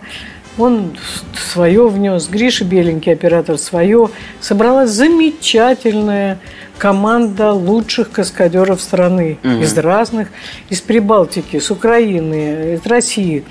Он 0.58 0.98
свое 1.36 1.88
внес, 1.88 2.28
Гриша 2.28 2.66
Беленький, 2.66 3.14
оператор, 3.14 3.58
свое. 3.58 4.10
Собралась 4.40 4.92
замечательная 4.92 6.40
команда 6.78 7.52
лучших 7.52 8.12
каскадеров 8.12 8.82
страны 8.82 9.38
угу. 9.44 9.62
из 9.62 9.78
разных, 9.78 10.30
из 10.70 10.82
Прибалтики, 10.82 11.60
с 11.60 11.72
Украины, 11.72 12.74
из 12.74 12.86
России. 12.86 13.46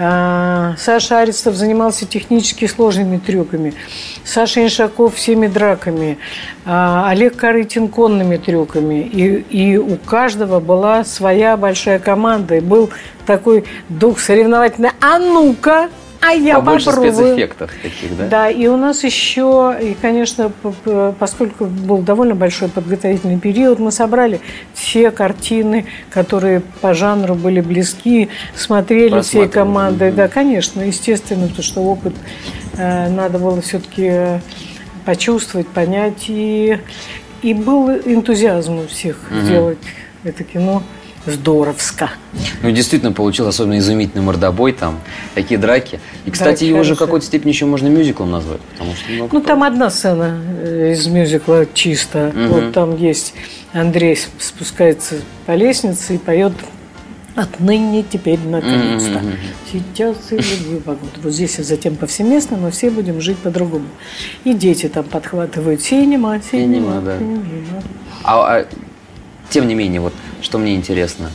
А, 0.00 0.76
Саша 0.78 1.18
Аристов 1.18 1.56
занимался 1.56 2.06
технически 2.06 2.66
сложными 2.66 3.18
трюками. 3.18 3.74
Саша 4.24 4.62
Иншаков 4.62 5.16
всеми 5.16 5.48
драками. 5.48 6.18
А, 6.64 7.10
Олег 7.10 7.34
Корытин 7.34 7.88
конными 7.88 8.36
трюками. 8.36 9.02
И, 9.02 9.40
и 9.40 9.76
у 9.76 9.96
каждого 9.96 10.60
была 10.60 11.04
своя 11.04 11.56
большая 11.56 11.98
команда. 11.98 12.56
И 12.56 12.60
был 12.60 12.90
такой 13.26 13.64
дух 13.88 14.20
соревновательный. 14.20 14.90
А 15.00 15.18
ну-ка, 15.18 15.88
а 16.20 16.32
я 16.32 16.56
Побольше 16.56 16.86
попробую. 16.86 17.12
спецэффектов 17.12 17.70
таких, 17.82 18.16
да? 18.16 18.26
Да, 18.26 18.50
и 18.50 18.66
у 18.66 18.76
нас 18.76 19.04
еще, 19.04 19.76
и, 19.80 19.94
конечно, 19.94 20.50
поскольку 21.18 21.66
был 21.66 21.98
довольно 21.98 22.34
большой 22.34 22.68
подготовительный 22.68 23.38
период, 23.38 23.78
мы 23.78 23.92
собрали 23.92 24.40
все 24.74 25.10
картины, 25.10 25.86
которые 26.10 26.60
по 26.80 26.92
жанру 26.94 27.34
были 27.34 27.60
близки, 27.60 28.28
смотрели 28.56 29.20
всей 29.20 29.48
командой. 29.48 30.08
Mm-hmm. 30.10 30.14
Да, 30.14 30.28
конечно, 30.28 30.80
естественно, 30.80 31.46
потому 31.46 31.62
что 31.62 31.80
опыт 31.82 32.14
э, 32.76 33.08
надо 33.08 33.38
было 33.38 33.60
все-таки 33.60 34.40
почувствовать, 35.04 35.68
понять. 35.68 36.24
И, 36.28 36.80
и 37.42 37.54
был 37.54 37.90
энтузиазм 37.90 38.80
у 38.80 38.86
всех 38.88 39.18
mm-hmm. 39.30 39.44
сделать 39.44 39.78
это 40.24 40.42
кино 40.42 40.82
здоровско. 41.30 42.10
Ну, 42.62 42.70
действительно, 42.70 43.12
получил 43.12 43.46
особенно 43.46 43.78
изумительный 43.78 44.22
мордобой 44.22 44.72
там, 44.72 44.98
такие 45.34 45.58
драки. 45.58 46.00
И, 46.24 46.30
кстати, 46.30 46.60
да, 46.60 46.66
его 46.66 46.82
же 46.82 46.94
в 46.94 46.98
какой-то 46.98 47.24
степени 47.24 47.50
еще 47.50 47.66
можно 47.66 47.88
мюзиклом 47.88 48.30
назвать. 48.30 48.60
Потому 48.72 48.94
что, 48.94 49.10
ну, 49.10 49.28
ну 49.32 49.40
там 49.40 49.62
одна 49.62 49.90
сцена 49.90 50.40
э, 50.62 50.92
из 50.92 51.06
мюзикла 51.06 51.66
чисто. 51.72 52.32
Угу. 52.34 52.54
Вот 52.54 52.72
там 52.72 52.96
есть 52.96 53.34
Андрей 53.72 54.18
спускается 54.38 55.16
по 55.46 55.54
лестнице 55.54 56.14
и 56.14 56.18
поет 56.18 56.52
Отныне, 57.38 58.02
теперь, 58.02 58.40
наконец-то. 58.40 59.20
Mm-hmm. 59.20 59.36
Сейчас 59.70 60.32
и 60.32 60.36
любую 60.38 60.80
погоду. 60.80 61.12
Вот 61.22 61.32
здесь 61.32 61.56
и 61.60 61.62
затем 61.62 61.94
повсеместно 61.94 62.56
мы 62.56 62.72
все 62.72 62.90
будем 62.90 63.20
жить 63.20 63.38
по-другому. 63.38 63.86
И 64.42 64.54
дети 64.54 64.88
там 64.88 65.04
подхватывают 65.04 65.80
синема, 65.80 66.40
синема, 66.42 66.74
синема. 66.74 67.00
Да. 67.00 67.18
синема. 67.18 67.82
А, 68.24 68.56
а 68.56 68.66
тем 69.50 69.68
не 69.68 69.76
менее, 69.76 70.00
вот 70.00 70.14
что 70.42 70.58
мне 70.58 70.74
интересно, 70.74 71.30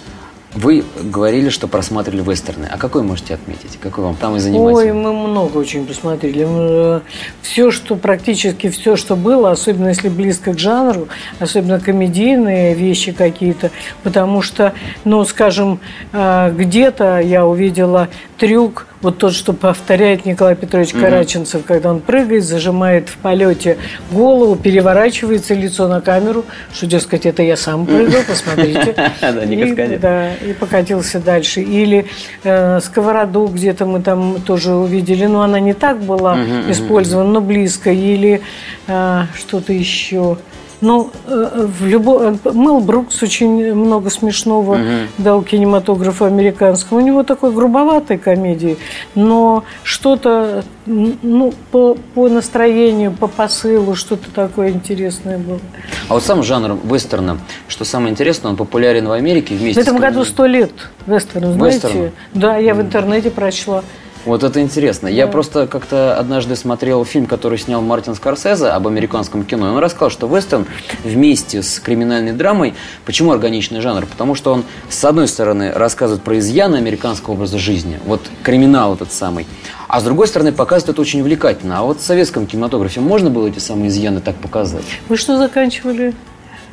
вы 0.56 0.84
говорили, 1.02 1.50
что 1.50 1.68
просматривали 1.68 2.22
вестерны. 2.22 2.68
А 2.72 2.78
какой 2.78 3.02
можете 3.02 3.34
отметить? 3.34 3.80
Какой 3.82 4.04
вам 4.04 4.16
там 4.16 4.36
и 4.36 4.40
занимается? 4.40 4.84
Ой, 4.84 4.94
мы 4.94 5.12
много 5.12 5.58
очень 5.58 5.86
посмотрели. 5.86 6.46
Э, 6.48 7.02
все, 7.42 7.72
что 7.72 7.96
практически 7.96 8.70
все, 8.70 8.96
что 8.96 9.16
было, 9.16 9.52
особенно 9.52 9.88
если 9.88 10.10
близко 10.10 10.54
к 10.54 10.60
жанру, 10.60 11.08
особенно 11.40 11.80
комедийные 11.80 12.76
вещи 12.76 13.12
какие-то, 13.12 13.72
потому 14.04 14.42
что, 14.42 14.74
ну, 15.06 15.26
скажем, 15.26 15.80
э, 16.12 16.54
где-то 16.56 17.20
я 17.20 17.48
увидела 17.48 18.10
трюк 18.38 18.88
вот 19.04 19.18
тот, 19.18 19.34
что 19.34 19.54
повторяет 19.54 20.26
Николай 20.26 20.56
Петрович 20.56 20.94
Караченцев, 20.94 21.62
mm-hmm. 21.62 21.66
когда 21.68 21.92
он 21.92 22.00
прыгает, 22.00 22.44
зажимает 22.44 23.10
в 23.10 23.18
полете 23.18 23.78
голову, 24.12 24.56
переворачивается 24.56 25.54
лицо 25.54 25.88
на 25.88 26.02
камеру, 26.02 26.46
что, 26.74 26.88
дескать, 26.88 27.26
это 27.26 27.44
я 27.44 27.58
сам 27.58 27.86
прыгал, 27.86 28.22
посмотрите. 28.28 28.96
Да, 29.22 29.46
не 29.46 29.58
Да, 29.98 30.34
и 30.34 30.54
покатился 30.54 31.20
дальше. 31.20 31.62
Или 31.62 32.06
э, 32.44 32.80
сковороду 32.80 33.48
где-то 33.48 33.86
мы 33.86 34.02
там 34.02 34.42
тоже 34.42 34.74
увидели, 34.74 35.26
но 35.26 35.42
она 35.42 35.60
не 35.60 35.74
так 35.74 36.00
была 36.00 36.38
использована, 36.70 37.30
но 37.30 37.42
близко. 37.42 37.92
Или 37.92 38.42
э, 38.88 39.24
что-то 39.36 39.74
еще. 39.74 40.38
Ну, 40.84 41.10
э, 41.28 41.68
в 41.80 41.86
любо... 41.86 42.38
Мэл 42.44 42.82
Брукс 42.82 43.24
очень 43.24 43.74
много 43.74 44.10
смешного 44.10 44.74
угу. 44.74 45.08
дал 45.18 45.42
кинематографу 45.42 46.26
американскому. 46.26 47.00
У 47.00 47.04
него 47.04 47.24
такой 47.24 47.54
грубоватой 47.54 48.18
комедии, 48.18 48.78
но 49.16 49.64
что-то 49.84 50.66
ну, 50.86 51.54
по, 51.72 51.96
по 52.14 52.28
настроению, 52.28 53.14
по 53.14 53.28
посылу, 53.28 53.96
что-то 53.96 54.30
такое 54.32 54.72
интересное 54.72 55.38
было. 55.38 55.62
А 56.10 56.16
вот 56.16 56.24
сам 56.24 56.44
жанр 56.44 56.78
вестерна, 56.84 57.38
что 57.70 57.86
самое 57.86 58.12
интересное, 58.12 58.52
он 58.52 58.58
популярен 58.58 59.08
в 59.08 59.14
Америке 59.14 59.56
вместе 59.56 59.80
В 59.80 59.84
этом 59.84 60.00
с... 60.00 60.02
году 60.02 60.26
сто 60.26 60.46
лет 60.46 60.74
вестерн, 61.08 61.54
знаете? 61.54 61.88
Вестерн? 61.88 62.12
Да, 62.34 62.58
я 62.58 62.76
в 62.76 62.82
интернете 62.82 63.32
прочла. 63.32 63.84
Вот 64.26 64.44
это 64.44 64.62
интересно. 64.62 65.08
Я 65.08 65.28
просто 65.28 65.68
как-то 65.68 66.18
однажды 66.18 66.56
смотрел 66.56 67.04
фильм, 67.04 67.26
который 67.26 67.58
снял 67.58 67.82
Мартин 67.82 68.16
Скорсезе 68.16 68.68
об 68.68 68.88
американском 68.88 69.44
кино. 69.44 69.68
И 69.68 69.70
он 69.72 69.78
рассказал, 69.80 70.10
что 70.12 70.28
вестерн 70.28 70.66
вместе 71.04 71.62
с 71.62 71.80
криминальной 71.80 72.32
драмой, 72.32 72.74
почему 73.06 73.32
органичный 73.34 73.82
жанр? 73.82 74.06
Потому 74.06 74.36
что 74.36 74.54
он, 74.54 74.64
с 74.90 75.04
одной 75.04 75.28
стороны, 75.28 75.74
рассказывает 75.74 76.24
про 76.24 76.40
изъяны 76.40 76.78
американского 76.78 77.34
образа 77.34 77.60
жизни, 77.60 78.00
вот 78.06 78.22
криминал 78.44 78.96
этот 78.96 79.12
самый, 79.12 79.46
а 79.90 80.00
с 80.00 80.04
другой 80.04 80.28
стороны, 80.28 80.54
показывает 80.54 80.94
это 80.94 81.02
очень 81.02 81.20
увлекательно. 81.20 81.80
А 81.80 81.82
вот 81.84 82.00
в 82.00 82.04
советском 82.04 82.48
кинематографе 82.48 83.02
можно 83.02 83.30
было 83.30 83.48
эти 83.48 83.60
самые 83.60 83.90
изъяны 83.90 84.22
так 84.22 84.36
показать? 84.36 84.86
Вы 85.10 85.18
что 85.18 85.38
заканчивали? 85.38 86.14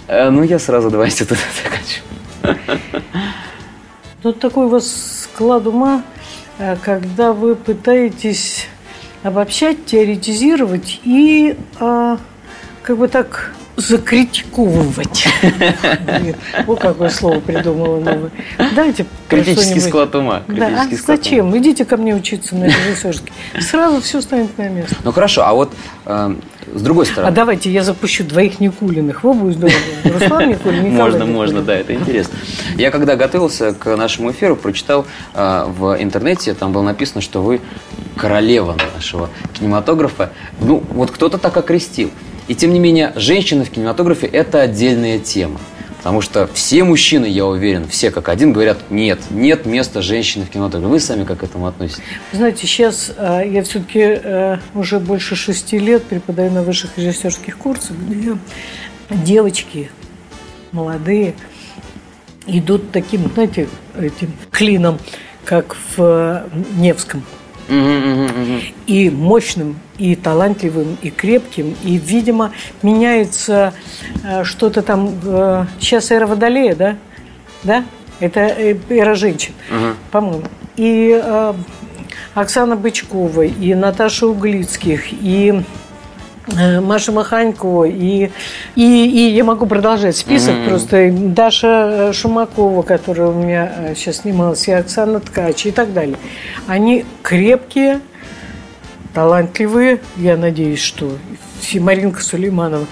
Э, 0.06 0.30
ну, 0.30 0.44
я 0.44 0.60
сразу 0.60 0.90
два 0.90 1.06
института 1.06 1.40
заканчиваю. 1.64 2.60
Тут 4.22 4.38
такой 4.38 4.66
у 4.66 4.68
вас 4.68 5.24
склад 5.24 5.66
ума 5.66 6.04
когда 6.82 7.32
вы 7.32 7.54
пытаетесь 7.54 8.66
обобщать, 9.22 9.84
теоретизировать 9.86 11.00
и 11.04 11.56
а, 11.78 12.18
как 12.82 12.98
бы 12.98 13.08
так 13.08 13.52
закритиковывать. 13.76 15.26
Вот 16.66 16.80
какое 16.80 17.08
слово 17.08 17.40
придумала 17.40 17.98
новое. 18.00 18.30
Давайте 18.74 19.06
Критический 19.28 19.80
склад 19.80 20.14
ума. 20.14 20.42
Да, 20.48 20.82
а 20.82 20.94
зачем? 20.94 21.56
Идите 21.56 21.84
ко 21.84 21.96
мне 21.96 22.14
учиться 22.14 22.54
на 22.54 22.64
режиссерский. 22.64 23.32
Сразу 23.58 24.00
все 24.00 24.20
станет 24.20 24.56
на 24.58 24.68
место. 24.68 24.96
Ну 25.02 25.12
хорошо, 25.12 25.46
а 25.46 25.54
вот 25.54 25.72
э, 26.04 26.34
с 26.74 26.82
другой 26.82 27.06
стороны. 27.06 27.28
А 27.28 27.34
давайте 27.34 27.70
я 27.70 27.82
запущу 27.82 28.24
двоих 28.24 28.60
Никулиных. 28.60 29.22
Во 29.22 29.32
будет 29.32 29.56
здорово. 29.56 29.76
Руслан 30.04 30.48
Никулин, 30.48 30.84
Николай 30.84 31.10
Можно, 31.10 31.26
можно, 31.26 31.62
да, 31.62 31.74
это 31.74 31.94
интересно. 31.94 32.38
Я 32.76 32.90
когда 32.90 33.16
готовился 33.16 33.74
к 33.74 33.96
нашему 33.96 34.30
эфиру, 34.30 34.56
прочитал 34.56 35.06
э, 35.34 35.64
в 35.68 35.96
интернете, 36.00 36.54
там 36.54 36.72
было 36.72 36.82
написано, 36.82 37.20
что 37.20 37.42
вы 37.42 37.60
королева 38.16 38.76
нашего 38.94 39.30
кинематографа. 39.52 40.30
Ну, 40.60 40.82
вот 40.90 41.10
кто-то 41.10 41.38
так 41.38 41.56
окрестил. 41.56 42.10
И 42.48 42.54
тем 42.54 42.72
не 42.72 42.80
менее, 42.80 43.12
женщины 43.16 43.64
в 43.64 43.70
кинематографе– 43.70 44.26
это 44.32 44.60
отдельная 44.60 45.18
тема. 45.18 45.60
Потому 46.00 46.22
что 46.22 46.48
все 46.54 46.82
мужчины, 46.82 47.26
я 47.26 47.44
уверен, 47.44 47.86
все 47.86 48.10
как 48.10 48.30
один 48.30 48.54
говорят, 48.54 48.78
нет, 48.88 49.20
нет 49.30 49.66
места 49.66 50.00
женщины 50.00 50.46
в 50.46 50.48
кинематографе. 50.48 50.90
Вы 50.90 50.98
сами 50.98 51.24
как 51.24 51.40
к 51.40 51.42
этому 51.42 51.66
относитесь? 51.66 52.02
Знаете, 52.32 52.66
сейчас 52.66 53.12
э, 53.14 53.42
я 53.46 53.62
все-таки 53.62 54.00
э, 54.00 54.56
уже 54.74 54.98
больше 54.98 55.36
шести 55.36 55.78
лет 55.78 56.02
преподаю 56.04 56.50
на 56.52 56.62
высших 56.62 56.96
режиссерских 56.96 57.58
курсах, 57.58 57.98
где 58.08 58.38
девочки 59.10 59.90
молодые 60.72 61.34
идут 62.46 62.92
таким, 62.92 63.30
знаете, 63.34 63.68
этим 63.98 64.32
клином, 64.50 64.98
как 65.44 65.76
в 65.76 65.98
э, 65.98 66.48
Невском 66.78 67.24
и 67.70 69.10
мощным, 69.10 69.78
и 69.98 70.16
талантливым, 70.16 70.98
и 71.02 71.10
крепким. 71.10 71.76
И, 71.84 71.96
видимо, 71.96 72.52
меняется 72.82 73.72
э, 74.24 74.44
что-то 74.44 74.82
там... 74.82 75.14
Э, 75.24 75.66
сейчас 75.78 76.10
эра 76.10 76.26
Водолея, 76.26 76.74
да? 76.74 76.96
да? 77.62 77.84
Это 78.18 78.40
э, 78.40 78.76
эра 78.88 79.14
женщин, 79.14 79.52
по-моему. 80.10 80.44
И 80.76 81.22
Оксана 82.34 82.76
Бычкова, 82.76 83.42
и 83.42 83.74
Наташа 83.74 84.26
Углицких, 84.26 85.12
и 85.12 85.62
Маша 86.46 87.12
Маханько, 87.12 87.84
и, 87.84 88.30
и, 88.74 89.06
и 89.06 89.30
я 89.34 89.44
могу 89.44 89.66
продолжать 89.66 90.16
список, 90.16 90.54
mm-hmm. 90.54 90.68
просто 90.68 91.10
Даша 91.12 92.12
Шумакова, 92.12 92.82
которая 92.82 93.28
у 93.28 93.34
меня 93.34 93.94
сейчас 93.94 94.18
снималась, 94.18 94.66
и 94.68 94.72
Оксана 94.72 95.20
Ткач 95.20 95.66
и 95.66 95.70
так 95.70 95.92
далее. 95.92 96.16
Они 96.66 97.04
крепкие, 97.22 98.00
талантливые, 99.14 100.00
я 100.16 100.36
надеюсь, 100.36 100.80
что 100.80 101.16
Маринка 101.74 102.22
Сулейманова, 102.22 102.86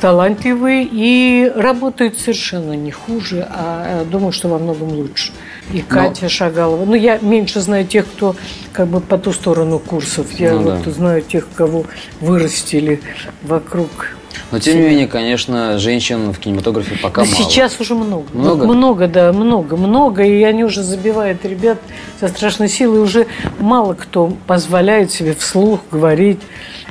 талантливые 0.00 0.88
и 0.90 1.50
работают 1.54 2.18
совершенно 2.18 2.72
не 2.72 2.90
хуже, 2.90 3.46
а 3.48 4.04
думаю, 4.04 4.32
что 4.32 4.48
во 4.48 4.58
многом 4.58 4.88
лучше. 4.88 5.32
И 5.72 5.82
Катя 5.82 6.24
Но... 6.24 6.28
Шагалова. 6.28 6.84
Ну, 6.84 6.94
я 6.94 7.18
меньше 7.18 7.60
знаю 7.60 7.86
тех, 7.86 8.06
кто 8.06 8.34
как 8.72 8.88
бы 8.88 9.00
по 9.00 9.18
ту 9.18 9.32
сторону 9.32 9.78
курсов. 9.78 10.32
Я 10.32 10.52
ну, 10.52 10.62
вот 10.62 10.82
да. 10.84 10.90
знаю 10.90 11.22
тех, 11.22 11.46
кого 11.54 11.84
вырастили 12.20 13.00
вокруг 13.42 14.17
но 14.50 14.58
тем 14.58 14.80
не 14.80 14.88
менее, 14.88 15.06
конечно, 15.06 15.78
женщин 15.78 16.32
в 16.32 16.38
кинематографе 16.38 16.96
пока 17.02 17.22
да 17.22 17.30
мало. 17.30 17.36
Сейчас 17.36 17.80
уже 17.80 17.94
много. 17.94 18.26
Много? 18.32 18.66
Много, 18.66 19.06
да, 19.08 19.32
много, 19.32 19.76
много. 19.76 20.22
И 20.24 20.42
они 20.42 20.64
уже 20.64 20.82
забивают 20.82 21.44
ребят 21.44 21.78
со 22.20 22.28
страшной 22.28 22.68
силой. 22.68 23.00
Уже 23.00 23.26
мало 23.58 23.94
кто 23.94 24.32
позволяет 24.46 25.10
себе 25.10 25.34
вслух 25.34 25.80
говорить. 25.90 26.40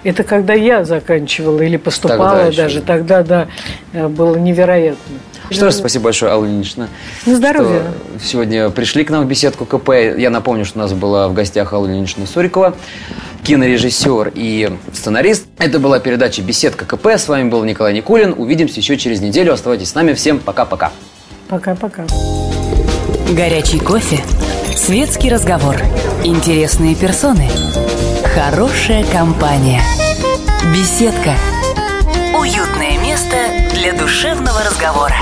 Это 0.04 0.24
когда 0.24 0.54
я 0.54 0.86
заканчивала 0.86 1.62
или 1.62 1.78
поступала 1.78 2.46
тогда 2.46 2.64
даже. 2.64 2.78
Еще. 2.78 2.86
Тогда, 2.86 3.24
да, 3.24 3.48
было 4.10 4.36
невероятно. 4.36 5.18
Что 5.50 5.72
ж, 5.72 5.74
спасибо 5.74 6.06
большое, 6.06 6.32
Алла 6.32 6.46
Ильинична. 6.46 6.90
На 7.26 7.36
здоровье. 7.36 7.84
Сегодня 8.22 8.70
пришли 8.70 9.04
к 9.04 9.10
нам 9.10 9.26
в 9.26 9.28
беседку 9.28 9.66
КП. 9.66 9.90
Я 10.18 10.30
напомню, 10.30 10.66
что 10.66 10.80
у 10.80 10.82
нас 10.82 10.94
была 10.94 11.28
в 11.28 11.34
гостях 11.34 11.74
Алла 11.74 11.88
Ильинична 11.88 12.28
Сурикова, 12.28 12.76
кинорежиссер 13.44 14.34
и 14.36 14.72
сценарист. 14.94 15.46
Это 15.58 15.80
была 15.80 16.00
передача 16.00 16.42
«Беседка 16.42 16.86
КП». 16.86 17.08
С 17.08 17.28
вами 17.28 17.50
был 17.50 17.64
Николай 17.64 17.94
Никулин. 17.94 18.34
Увидимся 18.38 18.80
еще 18.80 18.98
через 18.98 19.22
неделю. 19.22 19.54
Оставайтесь 19.54 19.90
с 19.90 19.96
нами. 19.96 20.14
Всем 20.14 20.40
пока-пока. 20.40 20.92
Пока-пока. 21.48 22.06
Горячий 23.32 23.80
кофе, 23.80 24.20
светский 24.76 25.30
разговор, 25.30 25.76
интересные 26.24 26.96
персоны, 26.96 27.50
хорошая 28.34 29.04
компания, 29.12 29.82
беседка– 30.74 31.36
для 33.88 33.94
душевного 33.94 34.64
разговора. 34.66 35.18